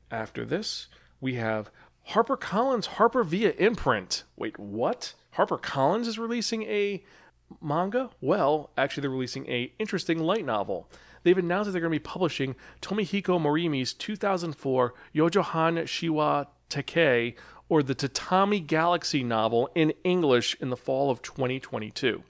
after 0.10 0.46
this, 0.46 0.88
we 1.20 1.36
have 1.36 1.70
Harper 2.04 2.38
Collins 2.38 2.88
HarperVia 2.88 3.58
imprint. 3.58 4.24
Wait, 4.38 4.58
what? 4.58 5.14
Harper 5.32 5.58
Collins 5.58 6.08
is 6.08 6.18
releasing 6.18 6.64
a 6.64 7.04
manga? 7.62 8.12
Well, 8.22 8.70
actually, 8.78 9.02
they're 9.02 9.10
releasing 9.10 9.50
a 9.50 9.74
interesting 9.78 10.20
light 10.20 10.46
novel 10.46 10.90
they've 11.24 11.38
announced 11.38 11.66
that 11.66 11.72
they're 11.72 11.82
going 11.82 11.94
to 11.94 12.00
be 12.00 12.04
publishing 12.04 12.56
Tomihiko 12.82 13.40
Morimi's 13.40 13.94
2004 13.94 14.94
Yojohan 15.16 15.84
Shinwa 15.84 16.48
Taikei, 16.70 17.36
or 17.70 17.84
the 17.84 17.96
Tatami 17.96 18.60
Galaxy 18.60 19.24
novel, 19.24 19.70
in 19.76 19.94
English 20.04 20.56
in 20.60 20.70
the 20.70 20.78
fall 20.78 21.10
of 21.10 21.22
2022. 21.22 22.24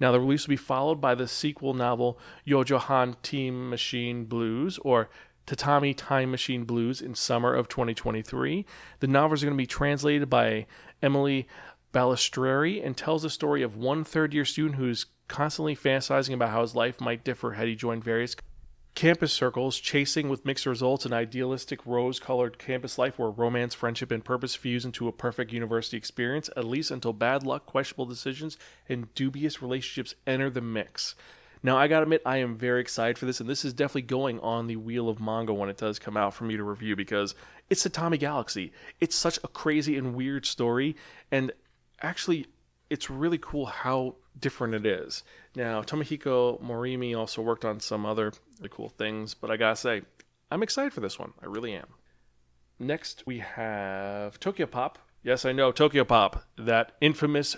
Now, 0.00 0.12
the 0.12 0.20
release 0.20 0.46
will 0.46 0.52
be 0.52 0.56
followed 0.56 1.00
by 1.00 1.14
the 1.14 1.28
sequel 1.28 1.74
novel 1.74 2.18
Yojohan 2.46 3.16
Time 3.22 3.70
Machine 3.70 4.24
Blues, 4.24 4.78
or 4.78 5.08
Tatami 5.46 5.94
Time 5.94 6.30
Machine 6.30 6.64
Blues, 6.64 7.00
in 7.00 7.14
summer 7.14 7.54
of 7.54 7.68
2023. 7.68 8.66
The 9.00 9.06
novels 9.06 9.42
are 9.42 9.46
going 9.46 9.56
to 9.56 9.62
be 9.62 9.66
translated 9.66 10.28
by 10.28 10.66
Emily 11.02 11.46
Balistreri 11.94 12.84
and 12.84 12.96
tells 12.96 13.22
the 13.22 13.30
story 13.30 13.62
of 13.62 13.76
one 13.76 14.04
third 14.04 14.34
year 14.34 14.44
student 14.44 14.74
who's 14.74 15.06
constantly 15.28 15.76
fantasizing 15.76 16.34
about 16.34 16.50
how 16.50 16.60
his 16.60 16.74
life 16.74 17.00
might 17.00 17.24
differ 17.24 17.52
had 17.52 17.68
he 17.68 17.74
joined 17.74 18.04
various 18.04 18.36
campus 18.94 19.32
circles, 19.32 19.78
chasing 19.78 20.28
with 20.28 20.44
mixed 20.44 20.66
results 20.66 21.06
an 21.06 21.12
idealistic 21.12 21.84
rose 21.86 22.20
colored 22.20 22.58
campus 22.58 22.98
life 22.98 23.18
where 23.18 23.30
romance, 23.30 23.74
friendship, 23.74 24.10
and 24.10 24.24
purpose 24.24 24.54
fuse 24.54 24.84
into 24.84 25.08
a 25.08 25.12
perfect 25.12 25.52
university 25.52 25.96
experience, 25.96 26.50
at 26.56 26.64
least 26.64 26.90
until 26.90 27.12
bad 27.12 27.42
luck, 27.44 27.66
questionable 27.66 28.06
decisions, 28.06 28.56
and 28.88 29.12
dubious 29.14 29.62
relationships 29.62 30.14
enter 30.26 30.50
the 30.50 30.60
mix. 30.60 31.14
Now, 31.62 31.78
I 31.78 31.88
gotta 31.88 32.02
admit, 32.02 32.22
I 32.26 32.36
am 32.36 32.56
very 32.56 32.80
excited 32.82 33.16
for 33.18 33.24
this, 33.24 33.40
and 33.40 33.48
this 33.48 33.64
is 33.64 33.72
definitely 33.72 34.02
going 34.02 34.38
on 34.40 34.66
the 34.66 34.76
wheel 34.76 35.08
of 35.08 35.18
manga 35.18 35.54
when 35.54 35.70
it 35.70 35.78
does 35.78 35.98
come 35.98 36.16
out 36.16 36.34
for 36.34 36.44
me 36.44 36.56
to 36.56 36.62
review 36.62 36.94
because 36.94 37.34
it's 37.70 37.82
the 37.82 37.88
Tommy 37.88 38.18
Galaxy. 38.18 38.70
It's 39.00 39.16
such 39.16 39.38
a 39.42 39.48
crazy 39.48 39.96
and 39.96 40.14
weird 40.14 40.44
story, 40.44 40.94
and 41.32 41.50
actually, 42.04 42.46
it's 42.90 43.10
really 43.10 43.38
cool 43.38 43.66
how 43.66 44.16
different 44.38 44.74
it 44.74 44.86
is. 44.86 45.22
Now, 45.56 45.82
Tomihiko 45.82 46.62
Morimi 46.62 47.16
also 47.16 47.42
worked 47.42 47.64
on 47.64 47.80
some 47.80 48.04
other 48.04 48.32
really 48.58 48.70
cool 48.70 48.88
things, 48.88 49.34
but 49.34 49.50
I 49.50 49.56
gotta 49.56 49.76
say, 49.76 50.02
I'm 50.50 50.62
excited 50.62 50.92
for 50.92 51.00
this 51.00 51.18
one. 51.18 51.32
I 51.42 51.46
really 51.46 51.74
am. 51.74 51.86
Next, 52.78 53.22
we 53.26 53.38
have 53.38 54.38
Tokyopop. 54.40 54.96
Yes, 55.22 55.44
I 55.44 55.52
know 55.52 55.72
Tokyopop, 55.72 56.42
that 56.58 56.92
infamous 57.00 57.56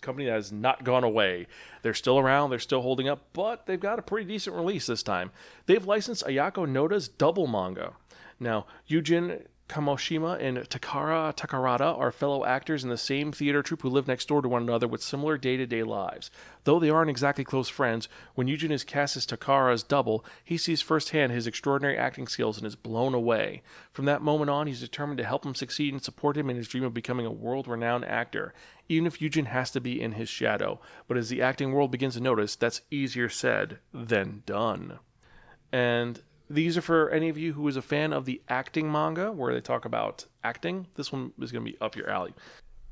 company 0.00 0.26
that 0.26 0.34
has 0.34 0.52
not 0.52 0.84
gone 0.84 1.02
away. 1.02 1.48
They're 1.82 1.94
still 1.94 2.18
around, 2.18 2.50
they're 2.50 2.58
still 2.60 2.82
holding 2.82 3.08
up, 3.08 3.30
but 3.32 3.66
they've 3.66 3.80
got 3.80 3.98
a 3.98 4.02
pretty 4.02 4.28
decent 4.28 4.54
release 4.54 4.86
this 4.86 5.02
time. 5.02 5.32
They've 5.66 5.84
licensed 5.84 6.24
Ayako 6.24 6.68
Noda's 6.68 7.08
double 7.08 7.46
manga. 7.48 7.94
Now, 8.38 8.66
Yujin 8.88 9.46
Kamoshima 9.68 10.38
and 10.40 10.58
Takara 10.58 11.34
Takarada 11.34 11.98
are 11.98 12.12
fellow 12.12 12.44
actors 12.44 12.84
in 12.84 12.90
the 12.90 12.98
same 12.98 13.32
theater 13.32 13.62
troupe 13.62 13.80
who 13.80 13.88
live 13.88 14.06
next 14.06 14.28
door 14.28 14.42
to 14.42 14.48
one 14.48 14.62
another 14.62 14.86
with 14.86 15.02
similar 15.02 15.38
day 15.38 15.56
to 15.56 15.66
day 15.66 15.82
lives. 15.82 16.30
Though 16.64 16.78
they 16.78 16.90
aren't 16.90 17.08
exactly 17.08 17.44
close 17.44 17.70
friends, 17.70 18.08
when 18.34 18.46
Eugene 18.46 18.70
is 18.70 18.84
cast 18.84 19.16
as 19.16 19.26
Takara's 19.26 19.82
double, 19.82 20.22
he 20.44 20.58
sees 20.58 20.82
firsthand 20.82 21.32
his 21.32 21.46
extraordinary 21.46 21.96
acting 21.96 22.28
skills 22.28 22.58
and 22.58 22.66
is 22.66 22.76
blown 22.76 23.14
away. 23.14 23.62
From 23.90 24.04
that 24.04 24.20
moment 24.20 24.50
on, 24.50 24.66
he's 24.66 24.80
determined 24.80 25.18
to 25.18 25.24
help 25.24 25.46
him 25.46 25.54
succeed 25.54 25.94
and 25.94 26.02
support 26.02 26.36
him 26.36 26.50
in 26.50 26.56
his 26.56 26.68
dream 26.68 26.84
of 26.84 26.92
becoming 26.92 27.24
a 27.24 27.32
world 27.32 27.66
renowned 27.66 28.04
actor, 28.04 28.52
even 28.90 29.06
if 29.06 29.22
Eugene 29.22 29.46
has 29.46 29.70
to 29.70 29.80
be 29.80 30.00
in 30.00 30.12
his 30.12 30.28
shadow. 30.28 30.78
But 31.08 31.16
as 31.16 31.30
the 31.30 31.40
acting 31.40 31.72
world 31.72 31.90
begins 31.90 32.14
to 32.14 32.20
notice, 32.20 32.54
that's 32.54 32.82
easier 32.90 33.30
said 33.30 33.78
than 33.94 34.42
done. 34.44 34.98
And 35.72 36.22
these 36.48 36.76
are 36.76 36.82
for 36.82 37.10
any 37.10 37.28
of 37.28 37.38
you 37.38 37.54
who 37.54 37.66
is 37.68 37.76
a 37.76 37.82
fan 37.82 38.12
of 38.12 38.24
the 38.24 38.42
acting 38.48 38.90
manga, 38.90 39.32
where 39.32 39.54
they 39.54 39.60
talk 39.60 39.84
about 39.84 40.26
acting. 40.42 40.86
This 40.94 41.12
one 41.12 41.32
is 41.40 41.52
going 41.52 41.64
to 41.64 41.70
be 41.72 41.78
up 41.80 41.96
your 41.96 42.10
alley. 42.10 42.34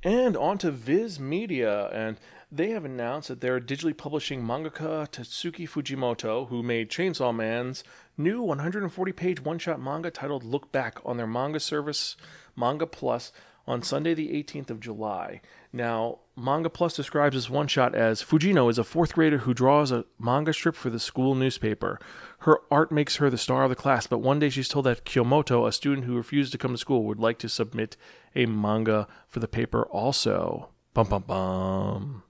And 0.05 0.37
on 0.37 0.59
to 0.59 0.73
Viz 0.73 1.21
Media, 1.21 1.87
and 1.89 2.19
they 2.51 2.71
have 2.71 2.85
announced 2.85 3.29
that 3.29 3.41
they're 3.41 3.61
digitally 3.61 3.97
publishing 3.97 4.43
mangaka 4.43 5.09
Tatsuki 5.09 5.69
Fujimoto, 5.69 6.49
who 6.49 6.63
made 6.63 6.91
Chainsaw 6.91 7.35
Man's 7.35 7.85
new 8.19 8.43
140 8.43 9.13
page 9.13 9.41
one 9.41 9.59
shot 9.59 9.81
manga 9.81 10.11
titled 10.11 10.43
Look 10.45 10.73
Back 10.73 10.99
on 11.05 11.19
their 11.19 11.27
manga 11.27 11.61
service, 11.61 12.17
Manga 12.57 12.87
Plus, 12.87 13.33
on 13.67 13.83
Sunday, 13.83 14.15
the 14.15 14.29
18th 14.29 14.71
of 14.71 14.81
July. 14.81 15.41
Now, 15.73 16.19
Manga 16.37 16.71
Plus 16.71 16.95
describes 16.95 17.35
this 17.35 17.51
one 17.51 17.67
shot 17.67 17.95
as 17.95 18.23
Fujino 18.23 18.71
is 18.71 18.79
a 18.79 18.85
fourth 18.85 19.15
grader 19.15 19.39
who 19.39 19.55
draws 19.55 19.93
a 19.93 20.05
manga 20.19 20.53
strip 20.53 20.75
for 20.75 20.91
the 20.91 20.99
school 20.99 21.35
newspaper. 21.35 21.99
Her 22.41 22.59
art 22.71 22.91
makes 22.91 23.17
her 23.17 23.31
the 23.31 23.39
star 23.39 23.65
of 23.65 23.71
the 23.71 23.77
class, 23.77 24.07
but 24.07 24.19
one 24.19 24.39
day 24.39 24.49
she's 24.49 24.69
told 24.69 24.87
that 24.87 25.05
Kyomoto, 25.05 25.67
a 25.67 25.73
student 25.73 26.07
who 26.07 26.17
refused 26.17 26.53
to 26.53 26.59
come 26.59 26.73
to 26.73 26.79
school, 26.79 27.05
would 27.05 27.21
like 27.21 27.39
to 27.39 27.49
submit 27.49 27.97
a 28.35 28.47
manga 28.47 29.07
for 29.29 29.41
the 29.41 29.49
paper 29.49 29.85
also. 29.85 30.71
Bum 30.95 31.09
bum 31.09 31.25
bum. 31.27 32.23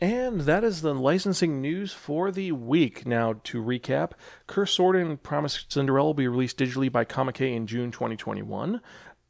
And 0.00 0.42
that 0.42 0.62
is 0.62 0.82
the 0.82 0.94
licensing 0.94 1.60
news 1.60 1.92
for 1.92 2.30
the 2.30 2.52
week. 2.52 3.04
Now, 3.04 3.40
to 3.44 3.60
recap, 3.60 4.12
Curse 4.46 4.70
Sword 4.72 4.94
and 4.94 5.20
Promised 5.20 5.72
Cinderella 5.72 6.08
will 6.08 6.14
be 6.14 6.28
released 6.28 6.56
digitally 6.56 6.90
by 6.90 7.04
Comikey 7.04 7.56
in 7.56 7.66
June 7.66 7.90
2021. 7.90 8.80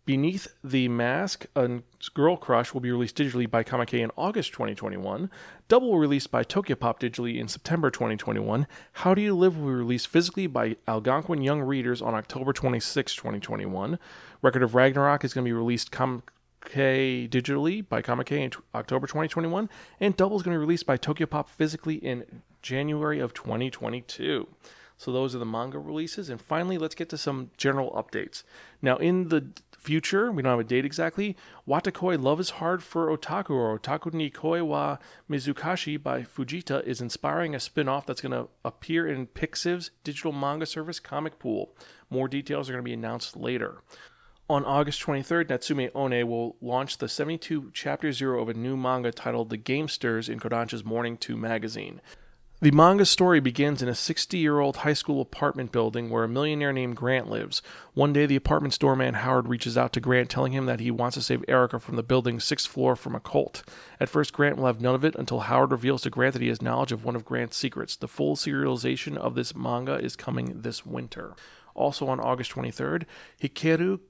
Beneath 0.09 0.55
the 0.65 0.89
Mask, 0.89 1.45
a 1.55 1.83
Girl 2.15 2.39
Crush 2.39 2.73
will 2.73 2.81
be 2.81 2.91
released 2.91 3.19
digitally 3.19 3.51
by 3.51 3.63
Comikey 3.63 4.01
in 4.01 4.11
August 4.17 4.55
2021. 4.55 5.31
Double 5.69 5.91
will 5.91 5.99
released 5.99 6.31
by 6.31 6.43
Tokyopop 6.45 6.99
digitally 6.99 7.37
in 7.37 7.47
September 7.47 7.91
2021. 7.91 8.67
How 8.93 9.13
Do 9.13 9.21
You 9.21 9.37
Live 9.37 9.59
will 9.59 9.67
be 9.67 9.75
released 9.75 10.09
physically 10.09 10.47
by 10.47 10.77
Algonquin 10.87 11.43
Young 11.43 11.61
Readers 11.61 12.01
on 12.01 12.15
October 12.15 12.55
26, 12.55 13.17
2021. 13.17 13.99
Record 14.41 14.63
of 14.63 14.75
Ragnarok 14.75 15.25
is 15.25 15.35
going 15.35 15.45
to 15.45 15.49
be 15.51 15.53
released 15.53 15.93
Comikey 15.93 17.29
digitally 17.29 17.87
by 17.87 18.01
Comikey 18.01 18.43
in 18.43 18.51
t- 18.53 18.61
October 18.75 19.07
2021. 19.07 19.69
And 20.01 20.17
Double 20.17 20.39
is 20.39 20.43
going 20.43 20.55
to 20.55 20.59
be 20.59 20.65
released 20.65 20.87
by 20.87 20.97
Tokyopop 20.97 21.51
physically 21.51 21.97
in 21.97 22.41
January 22.63 23.21
of 23.21 23.35
2022. 23.35 24.49
So 24.97 25.13
those 25.13 25.35
are 25.35 25.39
the 25.39 25.47
manga 25.47 25.79
releases. 25.79 26.29
And 26.29 26.41
finally, 26.41 26.77
let's 26.77 26.95
get 26.95 27.09
to 27.11 27.19
some 27.19 27.51
general 27.57 27.91
updates. 27.93 28.43
Now, 28.83 28.97
in 28.97 29.29
the 29.29 29.53
future, 29.79 30.31
we 30.31 30.43
don't 30.43 30.51
have 30.51 30.61
a 30.61 30.65
date 30.65 30.85
exactly, 30.85 31.37
Wotakoi 31.67 32.23
Love 32.23 32.41
is 32.41 32.51
Hard 32.51 32.83
for 32.83 33.17
Otaku 33.17 33.51
or 33.51 33.79
Otaku 33.79 34.13
ni 34.13 34.29
Koi 34.29 34.63
wa 34.63 34.99
Mizukashi 35.31 36.03
by 36.03 36.23
Fujita 36.23 36.85
is 36.85 37.01
inspiring 37.01 37.55
a 37.55 37.61
spin 37.61 37.89
off 37.89 38.05
that's 38.05 38.21
going 38.21 38.33
to 38.33 38.49
appear 38.65 39.07
in 39.07 39.27
Pixiv's 39.27 39.91
digital 40.05 40.33
manga 40.33 40.67
service 40.67 41.01
Comic 41.01 41.39
Pool. 41.39 41.75
More 42.11 42.29
details 42.29 42.69
are 42.69 42.73
going 42.73 42.85
to 42.85 42.89
be 42.89 42.95
announced 42.95 43.37
later. 43.37 43.83
On 44.51 44.65
August 44.65 45.03
23rd, 45.03 45.51
Natsume 45.51 45.91
Ono 45.95 46.25
will 46.25 46.57
launch 46.63 46.99
the 46.99 47.09
72 47.09 47.71
chapter 47.75 48.13
zero 48.13 48.41
of 48.41 48.49
a 48.49 48.55
new 48.55 48.77
manga 48.77 49.13
titled 49.13 49.51
The 49.51 49.59
Gamesters 49.59 50.29
in 50.29 50.41
Kodansha's 50.41 50.85
Morning 50.85 51.19
2 51.19 51.37
magazine. 51.37 52.01
The 52.61 52.73
manga 52.73 53.05
story 53.05 53.39
begins 53.39 53.83
in 53.83 53.89
a 53.89 53.95
60 53.95 54.37
year 54.37 54.59
old 54.59 54.79
high 54.79 54.93
school 54.93 55.21
apartment 55.21 55.71
building 55.71 56.11
where 56.11 56.25
a 56.25 56.29
millionaire 56.29 56.73
named 56.73 56.97
Grant 56.97 57.31
lives. 57.31 57.63
One 57.95 58.13
day, 58.13 58.27
the 58.27 58.35
apartment 58.35 58.75
storeman 58.75 59.15
Howard 59.15 59.47
reaches 59.47 59.79
out 59.79 59.93
to 59.93 60.01
Grant, 60.01 60.29
telling 60.29 60.51
him 60.51 60.67
that 60.67 60.81
he 60.81 60.91
wants 60.91 61.15
to 61.15 61.23
save 61.23 61.45
Erica 61.47 61.79
from 61.79 61.95
the 61.95 62.03
building's 62.03 62.43
sixth 62.43 62.67
floor 62.67 62.97
from 62.97 63.15
a 63.15 63.21
cult. 63.21 63.63
At 64.01 64.09
first, 64.09 64.33
Grant 64.33 64.57
will 64.57 64.67
have 64.67 64.81
none 64.81 64.97
of 64.97 65.05
it 65.05 65.15
until 65.15 65.39
Howard 65.39 65.71
reveals 65.71 66.03
to 66.03 66.11
Grant 66.11 66.33
that 66.33 66.43
he 66.43 66.49
has 66.49 66.61
knowledge 66.61 66.91
of 66.91 67.05
one 67.05 67.15
of 67.15 67.25
Grant's 67.25 67.57
secrets. 67.57 67.95
The 67.95 68.09
full 68.09 68.35
serialization 68.35 69.17
of 69.17 69.37
this 69.37 69.55
manga 69.55 69.95
is 69.95 70.17
coming 70.17 70.63
this 70.63 70.85
winter. 70.85 71.35
Also 71.77 72.09
on 72.09 72.19
August 72.19 72.51
23rd, 72.51 73.05
Hikaru 73.41 74.01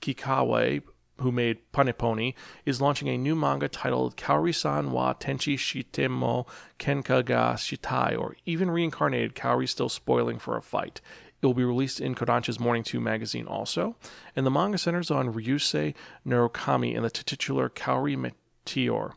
Kikawa 0.00 0.80
who 1.20 1.32
made 1.32 1.58
Panepony, 1.72 2.34
is 2.64 2.80
launching 2.80 3.08
a 3.08 3.18
new 3.18 3.34
manga 3.34 3.68
titled 3.68 4.16
Kaori-san 4.16 4.90
wa 4.90 5.14
Tenchi 5.14 5.56
Shitemo 5.56 6.46
Kenka 6.78 7.24
ga 7.24 7.54
Shitai, 7.54 8.18
or 8.18 8.36
even 8.46 8.70
reincarnated 8.70 9.34
Kaori 9.34 9.68
still 9.68 9.88
spoiling 9.88 10.38
for 10.38 10.56
a 10.56 10.62
fight. 10.62 11.00
It 11.40 11.46
will 11.46 11.54
be 11.54 11.64
released 11.64 12.00
in 12.00 12.14
Kodansha's 12.14 12.58
Morning 12.58 12.82
2 12.82 13.00
magazine 13.00 13.46
also, 13.46 13.96
and 14.34 14.44
the 14.44 14.50
manga 14.50 14.78
centers 14.78 15.10
on 15.10 15.32
Ryusei 15.32 15.94
Narukami 16.26 16.96
and 16.96 17.04
the 17.04 17.10
titular 17.10 17.68
Kaori 17.68 18.16
Meteor. 18.16 19.12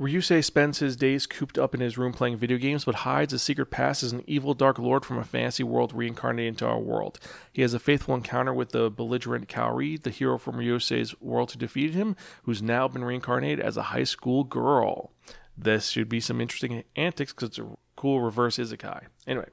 Ryusei 0.00 0.42
spends 0.42 0.78
his 0.78 0.96
days 0.96 1.26
cooped 1.26 1.58
up 1.58 1.74
in 1.74 1.80
his 1.80 1.98
room 1.98 2.12
playing 2.12 2.38
video 2.38 2.56
games, 2.56 2.84
but 2.84 2.96
hides 2.96 3.32
a 3.32 3.38
secret 3.38 3.66
past 3.66 4.02
as 4.02 4.12
an 4.12 4.24
evil 4.26 4.54
dark 4.54 4.78
lord 4.78 5.04
from 5.04 5.18
a 5.18 5.24
fantasy 5.24 5.62
world 5.62 5.92
reincarnated 5.92 6.48
into 6.48 6.66
our 6.66 6.80
world. 6.80 7.20
He 7.52 7.62
has 7.62 7.74
a 7.74 7.78
faithful 7.78 8.14
encounter 8.14 8.54
with 8.54 8.70
the 8.70 8.90
belligerent 8.90 9.48
Kaori, 9.48 10.02
the 10.02 10.10
hero 10.10 10.38
from 10.38 10.56
Ryusei's 10.56 11.20
world 11.20 11.52
who 11.52 11.58
defeated 11.58 11.94
him, 11.94 12.16
who's 12.44 12.62
now 12.62 12.88
been 12.88 13.04
reincarnated 13.04 13.60
as 13.60 13.76
a 13.76 13.82
high 13.82 14.04
school 14.04 14.44
girl. 14.44 15.12
This 15.56 15.88
should 15.88 16.08
be 16.08 16.20
some 16.20 16.40
interesting 16.40 16.82
antics 16.96 17.32
because 17.32 17.50
it's 17.50 17.58
a 17.58 17.76
cool 17.94 18.22
reverse 18.22 18.56
isekai. 18.56 19.04
Anyway, 19.26 19.48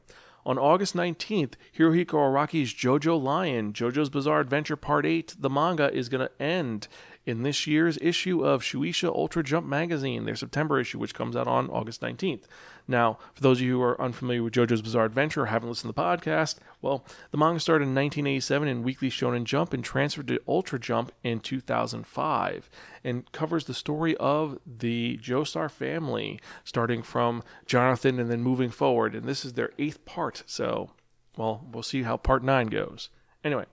on 0.45 0.57
August 0.57 0.95
19th, 0.95 1.53
Hirohiko 1.77 2.13
Araki's 2.13 2.73
JoJolion, 2.73 3.73
JoJo's 3.73 4.09
Bizarre 4.09 4.39
Adventure 4.39 4.77
Part 4.77 5.05
8, 5.05 5.35
the 5.37 5.49
manga 5.49 5.93
is 5.93 6.09
going 6.09 6.27
to 6.27 6.41
end 6.41 6.87
in 7.29 7.43
this 7.43 7.67
year's 7.67 7.97
issue 8.01 8.43
of 8.43 8.63
Shueisha 8.63 9.07
Ultra 9.07 9.43
Jump 9.43 9.67
magazine, 9.67 10.25
their 10.25 10.35
September 10.35 10.79
issue, 10.79 10.97
which 10.97 11.13
comes 11.13 11.35
out 11.35 11.47
on 11.47 11.69
August 11.69 12.01
19th. 12.01 12.43
Now, 12.87 13.19
for 13.35 13.41
those 13.41 13.59
of 13.59 13.67
you 13.67 13.77
who 13.77 13.83
are 13.83 14.01
unfamiliar 14.01 14.41
with 14.41 14.53
JoJo's 14.53 14.81
Bizarre 14.81 15.05
Adventure 15.05 15.43
or 15.43 15.45
haven't 15.45 15.69
listened 15.69 15.93
to 15.93 15.95
the 15.95 16.01
podcast, 16.01 16.55
well, 16.81 17.05
the 17.29 17.37
manga 17.37 17.59
started 17.59 17.83
in 17.83 17.93
1987 17.93 18.67
in 18.67 18.83
Weekly 18.83 19.11
Shonen 19.11 19.43
Jump 19.43 19.73
and 19.73 19.83
transferred 19.83 20.27
to 20.29 20.41
Ultra 20.47 20.79
Jump 20.79 21.11
in 21.23 21.39
2005 21.39 22.69
and 23.03 23.31
covers 23.31 23.65
the 23.65 23.75
story 23.75 24.17
of 24.17 24.57
the 24.65 25.19
Joestar 25.21 25.69
family, 25.69 26.39
starting 26.63 27.03
from 27.03 27.43
Jonathan 27.67 28.19
and 28.19 28.31
then 28.31 28.41
moving 28.41 28.71
forward. 28.71 29.13
And 29.13 29.27
this 29.27 29.45
is 29.45 29.53
their 29.53 29.71
eighth 29.77 30.03
part, 30.05 30.41
so, 30.47 30.89
well, 31.37 31.67
we'll 31.71 31.83
see 31.83 32.01
how 32.03 32.17
part 32.17 32.43
nine 32.43 32.67
goes. 32.67 33.09
Anyway, 33.43 33.65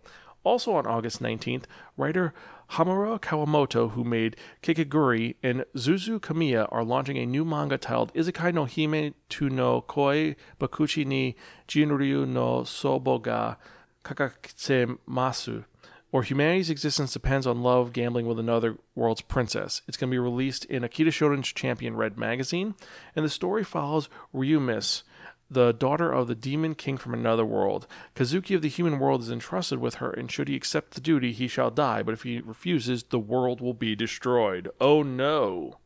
also 0.47 0.75
on 0.75 0.87
August 0.87 1.21
19th, 1.21 1.65
writer 1.97 2.33
Homura 2.71 3.21
Kawamoto, 3.21 3.91
who 3.91 4.05
made 4.05 4.37
Kakegurui, 4.63 5.35
and 5.43 5.65
Zuzu 5.77 6.21
Kamiya 6.21 6.69
are 6.71 6.85
launching 6.85 7.19
a 7.19 7.27
new 7.27 7.45
manga 7.45 7.77
titled 7.77 8.15
Isekai 8.15 8.55
no 8.55 8.65
Hime 8.65 9.15
to 9.29 9.51
no 9.51 9.81
Koi 9.81 10.37
Bakuchi 10.61 11.05
ni 11.05 11.35
Jinryu 11.69 12.27
no 12.27 12.61
Sobo 12.61 13.21
ga 13.21 13.57
Kakakitsemasu, 14.05 15.65
or 16.13 16.23
humanity's 16.23 16.71
existence 16.71 17.13
depends 17.13 17.47
on 17.47 17.63
love 17.63 17.93
gambling 17.93 18.27
with 18.27 18.39
another 18.39 18.77
world's 18.95 19.21
princess. 19.21 19.83
It's 19.89 19.97
going 19.97 20.11
to 20.11 20.15
be 20.15 20.19
released 20.19 20.65
in 20.67 20.83
Akita 20.83 21.13
Shoten's 21.13 21.53
Champion 21.53 21.97
Red 21.97 22.17
magazine, 22.17 22.75
and 23.17 23.25
the 23.25 23.31
story 23.31 23.65
follows 23.65 24.09
Ryumis, 24.33 25.03
the 25.51 25.73
daughter 25.73 26.11
of 26.11 26.27
the 26.27 26.35
demon 26.35 26.75
king 26.75 26.97
from 26.97 27.15
another 27.15 27.45
world. 27.45 27.87
Kazuki 28.15 28.55
of 28.55 28.63
the 28.63 28.69
human 28.69 28.99
world 28.99 29.23
is 29.23 29.31
entrusted 29.31 29.79
with 29.79 29.97
her, 29.97 30.11
and 30.11 30.31
should 30.31 30.49
he 30.49 30.57
accept 30.57 30.95
the 30.95 31.01
duty, 31.01 31.33
he 31.33 31.49
shall 31.49 31.71
die, 31.71 32.03
but 32.03 32.15
if 32.15 32.23
he 32.23 32.41
refuses, 32.41 33.05
the 33.05 33.19
world 33.19 33.61
will 33.61 33.75
be 33.75 33.95
destroyed. 33.95 34.69
Oh 34.81 35.03
no! 35.03 35.79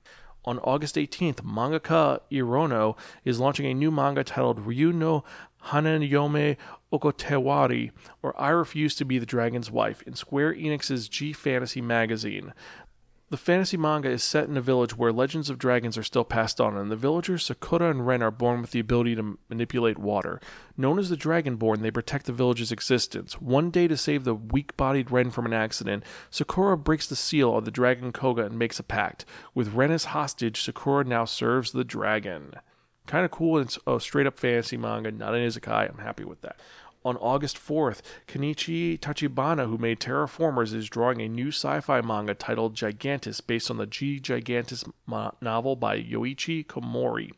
On 0.46 0.58
August 0.60 0.96
18th, 0.96 1.42
mangaka 1.42 2.20
Irono 2.32 2.96
is 3.24 3.38
launching 3.38 3.66
a 3.66 3.74
new 3.74 3.90
manga 3.90 4.24
titled 4.24 4.60
Ryu 4.60 4.92
no 4.92 5.22
Hanayome 5.66 6.56
Okotewari, 6.90 7.90
or 8.22 8.38
I 8.40 8.48
Refuse 8.48 8.94
to 8.96 9.04
Be 9.04 9.18
the 9.18 9.26
Dragon's 9.26 9.70
Wife, 9.70 10.02
in 10.02 10.14
Square 10.14 10.54
Enix's 10.54 11.08
G 11.08 11.34
Fantasy 11.34 11.82
magazine. 11.82 12.54
The 13.30 13.36
fantasy 13.36 13.76
manga 13.76 14.10
is 14.10 14.24
set 14.24 14.48
in 14.48 14.56
a 14.56 14.60
village 14.60 14.96
where 14.96 15.12
legends 15.12 15.48
of 15.50 15.58
dragons 15.58 15.96
are 15.96 16.02
still 16.02 16.24
passed 16.24 16.60
on, 16.60 16.76
and 16.76 16.90
the 16.90 16.96
villagers 16.96 17.44
Sakura 17.44 17.88
and 17.88 18.04
Ren 18.04 18.24
are 18.24 18.32
born 18.32 18.60
with 18.60 18.72
the 18.72 18.80
ability 18.80 19.14
to 19.14 19.38
manipulate 19.48 19.98
water. 19.98 20.40
Known 20.76 20.98
as 20.98 21.10
the 21.10 21.16
Dragonborn, 21.16 21.80
they 21.80 21.92
protect 21.92 22.26
the 22.26 22.32
village's 22.32 22.72
existence. 22.72 23.40
One 23.40 23.70
day, 23.70 23.86
to 23.86 23.96
save 23.96 24.24
the 24.24 24.34
weak 24.34 24.76
bodied 24.76 25.12
Ren 25.12 25.30
from 25.30 25.46
an 25.46 25.52
accident, 25.52 26.02
Sakura 26.28 26.76
breaks 26.76 27.06
the 27.06 27.14
seal 27.14 27.56
of 27.56 27.64
the 27.64 27.70
Dragon 27.70 28.10
Koga 28.10 28.46
and 28.46 28.58
makes 28.58 28.80
a 28.80 28.82
pact. 28.82 29.24
With 29.54 29.74
Ren 29.74 29.92
as 29.92 30.06
hostage, 30.06 30.60
Sakura 30.62 31.04
now 31.04 31.24
serves 31.24 31.70
the 31.70 31.84
dragon. 31.84 32.54
Kind 33.06 33.24
of 33.24 33.30
cool. 33.30 33.58
It's 33.60 33.78
a 33.86 34.00
straight 34.00 34.26
up 34.26 34.40
fantasy 34.40 34.76
manga, 34.76 35.12
not 35.12 35.36
an 35.36 35.46
isekai. 35.46 35.88
I'm 35.88 35.98
happy 35.98 36.24
with 36.24 36.42
that. 36.42 36.58
On 37.02 37.16
August 37.16 37.56
4th, 37.56 38.02
Kenichi 38.28 38.98
Tachibana, 38.98 39.66
who 39.66 39.78
made 39.78 40.00
Terra 40.00 40.26
Formars, 40.26 40.74
is 40.74 40.90
drawing 40.90 41.22
a 41.22 41.28
new 41.28 41.48
sci 41.48 41.80
fi 41.80 42.02
manga 42.02 42.34
titled 42.34 42.74
Gigantis 42.74 43.40
based 43.44 43.70
on 43.70 43.78
the 43.78 43.86
G 43.86 44.20
Gigantis 44.20 44.86
ma- 45.06 45.30
novel 45.40 45.76
by 45.76 45.98
Yoichi 45.98 46.66
Komori. 46.66 47.30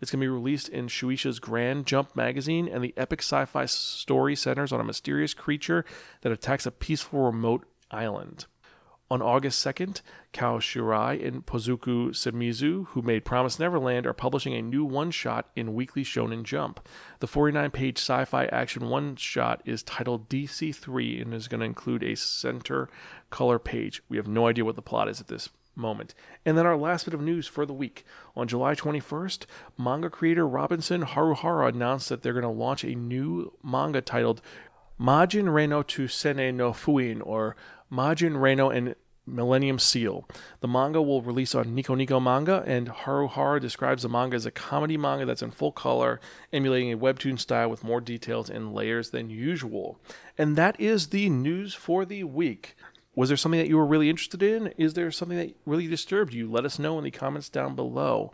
It's 0.00 0.10
going 0.10 0.20
to 0.20 0.24
be 0.24 0.28
released 0.28 0.68
in 0.68 0.88
Shueisha's 0.88 1.38
Grand 1.38 1.86
Jump 1.86 2.16
magazine, 2.16 2.66
and 2.66 2.82
the 2.82 2.92
epic 2.96 3.20
sci 3.22 3.44
fi 3.44 3.66
story 3.66 4.34
centers 4.34 4.72
on 4.72 4.80
a 4.80 4.84
mysterious 4.84 5.32
creature 5.32 5.84
that 6.22 6.32
attacks 6.32 6.66
a 6.66 6.72
peaceful 6.72 7.20
remote 7.20 7.64
island. 7.92 8.46
On 9.14 9.22
August 9.22 9.64
2nd, 9.64 10.00
Kaiu 10.32 10.58
Shirai 10.58 11.24
and 11.24 11.46
Posuka 11.46 12.10
Demizu, 12.10 12.88
who 12.88 13.00
made 13.00 13.24
Promise 13.24 13.60
Neverland, 13.60 14.06
are 14.06 14.12
publishing 14.12 14.54
a 14.54 14.60
new 14.60 14.84
one 14.84 15.12
shot 15.12 15.48
in 15.54 15.72
Weekly 15.72 16.02
Shonen 16.02 16.42
Jump. 16.42 16.80
The 17.20 17.28
49 17.28 17.70
page 17.70 17.98
sci 17.98 18.24
fi 18.24 18.46
action 18.46 18.88
one 18.88 19.14
shot 19.14 19.62
is 19.64 19.84
titled 19.84 20.28
DC3 20.28 21.22
and 21.22 21.32
is 21.32 21.46
going 21.46 21.60
to 21.60 21.64
include 21.64 22.02
a 22.02 22.16
center 22.16 22.88
color 23.30 23.60
page. 23.60 24.02
We 24.08 24.16
have 24.16 24.26
no 24.26 24.48
idea 24.48 24.64
what 24.64 24.74
the 24.74 24.82
plot 24.82 25.08
is 25.08 25.20
at 25.20 25.28
this 25.28 25.48
moment. 25.76 26.12
And 26.44 26.58
then 26.58 26.66
our 26.66 26.76
last 26.76 27.04
bit 27.04 27.14
of 27.14 27.20
news 27.20 27.46
for 27.46 27.64
the 27.64 27.72
week. 27.72 28.04
On 28.34 28.48
July 28.48 28.74
21st, 28.74 29.46
manga 29.78 30.10
creator 30.10 30.44
Robinson 30.44 31.04
Haruhara 31.04 31.68
announced 31.68 32.08
that 32.08 32.22
they're 32.22 32.32
going 32.32 32.42
to 32.42 32.48
launch 32.48 32.82
a 32.82 32.96
new 32.96 33.52
manga 33.62 34.00
titled 34.00 34.42
Majin 35.00 35.52
Reno 35.52 35.82
to 35.84 36.08
Sene 36.08 36.56
no 36.56 36.72
Fuin, 36.72 37.20
or 37.20 37.56
Majin 37.90 38.40
Reno 38.40 38.70
and 38.70 38.94
Millennium 39.26 39.78
Seal. 39.78 40.28
The 40.60 40.68
manga 40.68 41.00
will 41.00 41.22
release 41.22 41.54
on 41.54 41.74
Nico 41.74 41.94
Nico 41.94 42.20
Manga, 42.20 42.62
and 42.66 42.88
Haruhara 42.88 43.60
describes 43.60 44.02
the 44.02 44.08
manga 44.08 44.36
as 44.36 44.46
a 44.46 44.50
comedy 44.50 44.96
manga 44.96 45.24
that's 45.24 45.42
in 45.42 45.50
full 45.50 45.72
color, 45.72 46.20
emulating 46.52 46.92
a 46.92 46.98
webtoon 46.98 47.38
style 47.38 47.70
with 47.70 47.84
more 47.84 48.00
details 48.00 48.50
and 48.50 48.74
layers 48.74 49.10
than 49.10 49.30
usual. 49.30 49.98
And 50.36 50.56
that 50.56 50.78
is 50.80 51.08
the 51.08 51.28
news 51.30 51.74
for 51.74 52.04
the 52.04 52.24
week. 52.24 52.76
Was 53.14 53.28
there 53.28 53.36
something 53.36 53.60
that 53.60 53.68
you 53.68 53.76
were 53.76 53.86
really 53.86 54.10
interested 54.10 54.42
in? 54.42 54.68
Is 54.76 54.94
there 54.94 55.10
something 55.10 55.38
that 55.38 55.56
really 55.64 55.86
disturbed 55.86 56.34
you? 56.34 56.50
Let 56.50 56.64
us 56.64 56.78
know 56.78 56.98
in 56.98 57.04
the 57.04 57.10
comments 57.10 57.48
down 57.48 57.76
below. 57.76 58.32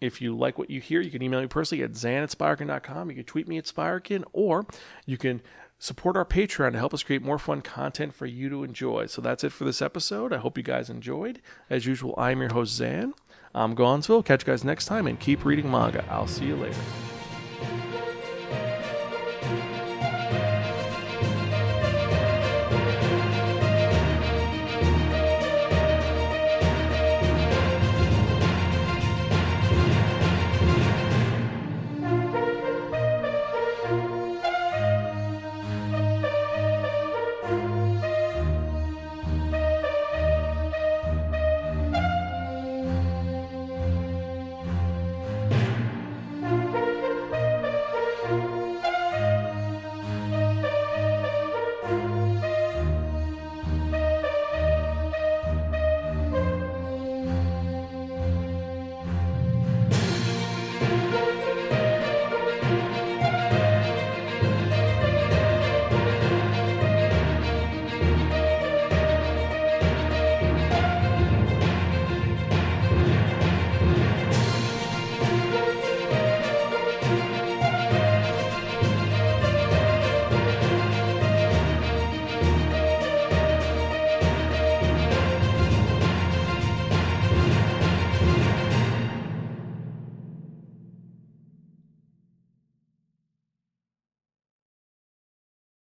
If 0.00 0.20
you 0.20 0.36
like 0.36 0.58
what 0.58 0.70
you 0.70 0.80
hear, 0.80 1.00
you 1.00 1.10
can 1.10 1.22
email 1.22 1.40
me 1.40 1.46
personally 1.48 1.82
at 1.82 1.96
zan 1.96 2.22
at 2.22 2.30
spiraken.com. 2.30 3.10
You 3.10 3.16
can 3.16 3.24
tweet 3.24 3.48
me 3.48 3.58
at 3.58 3.64
spirekin, 3.64 4.24
or 4.32 4.66
you 5.06 5.16
can 5.16 5.40
support 5.78 6.16
our 6.16 6.24
Patreon 6.24 6.72
to 6.72 6.78
help 6.78 6.92
us 6.92 7.02
create 7.02 7.22
more 7.22 7.38
fun 7.38 7.62
content 7.62 8.14
for 8.14 8.26
you 8.26 8.48
to 8.48 8.64
enjoy. 8.64 9.06
So 9.06 9.22
that's 9.22 9.44
it 9.44 9.52
for 9.52 9.64
this 9.64 9.80
episode. 9.80 10.32
I 10.32 10.38
hope 10.38 10.56
you 10.56 10.64
guys 10.64 10.90
enjoyed. 10.90 11.40
As 11.70 11.86
usual, 11.86 12.14
I'm 12.18 12.40
your 12.40 12.52
host, 12.52 12.74
Zan. 12.74 13.14
I'm 13.54 13.74
Gonzville. 13.74 14.22
Catch 14.22 14.42
you 14.42 14.52
guys 14.52 14.64
next 14.64 14.86
time 14.86 15.06
and 15.06 15.18
keep 15.18 15.44
reading 15.44 15.70
manga. 15.70 16.04
I'll 16.10 16.26
see 16.26 16.46
you 16.46 16.56
later. 16.56 16.80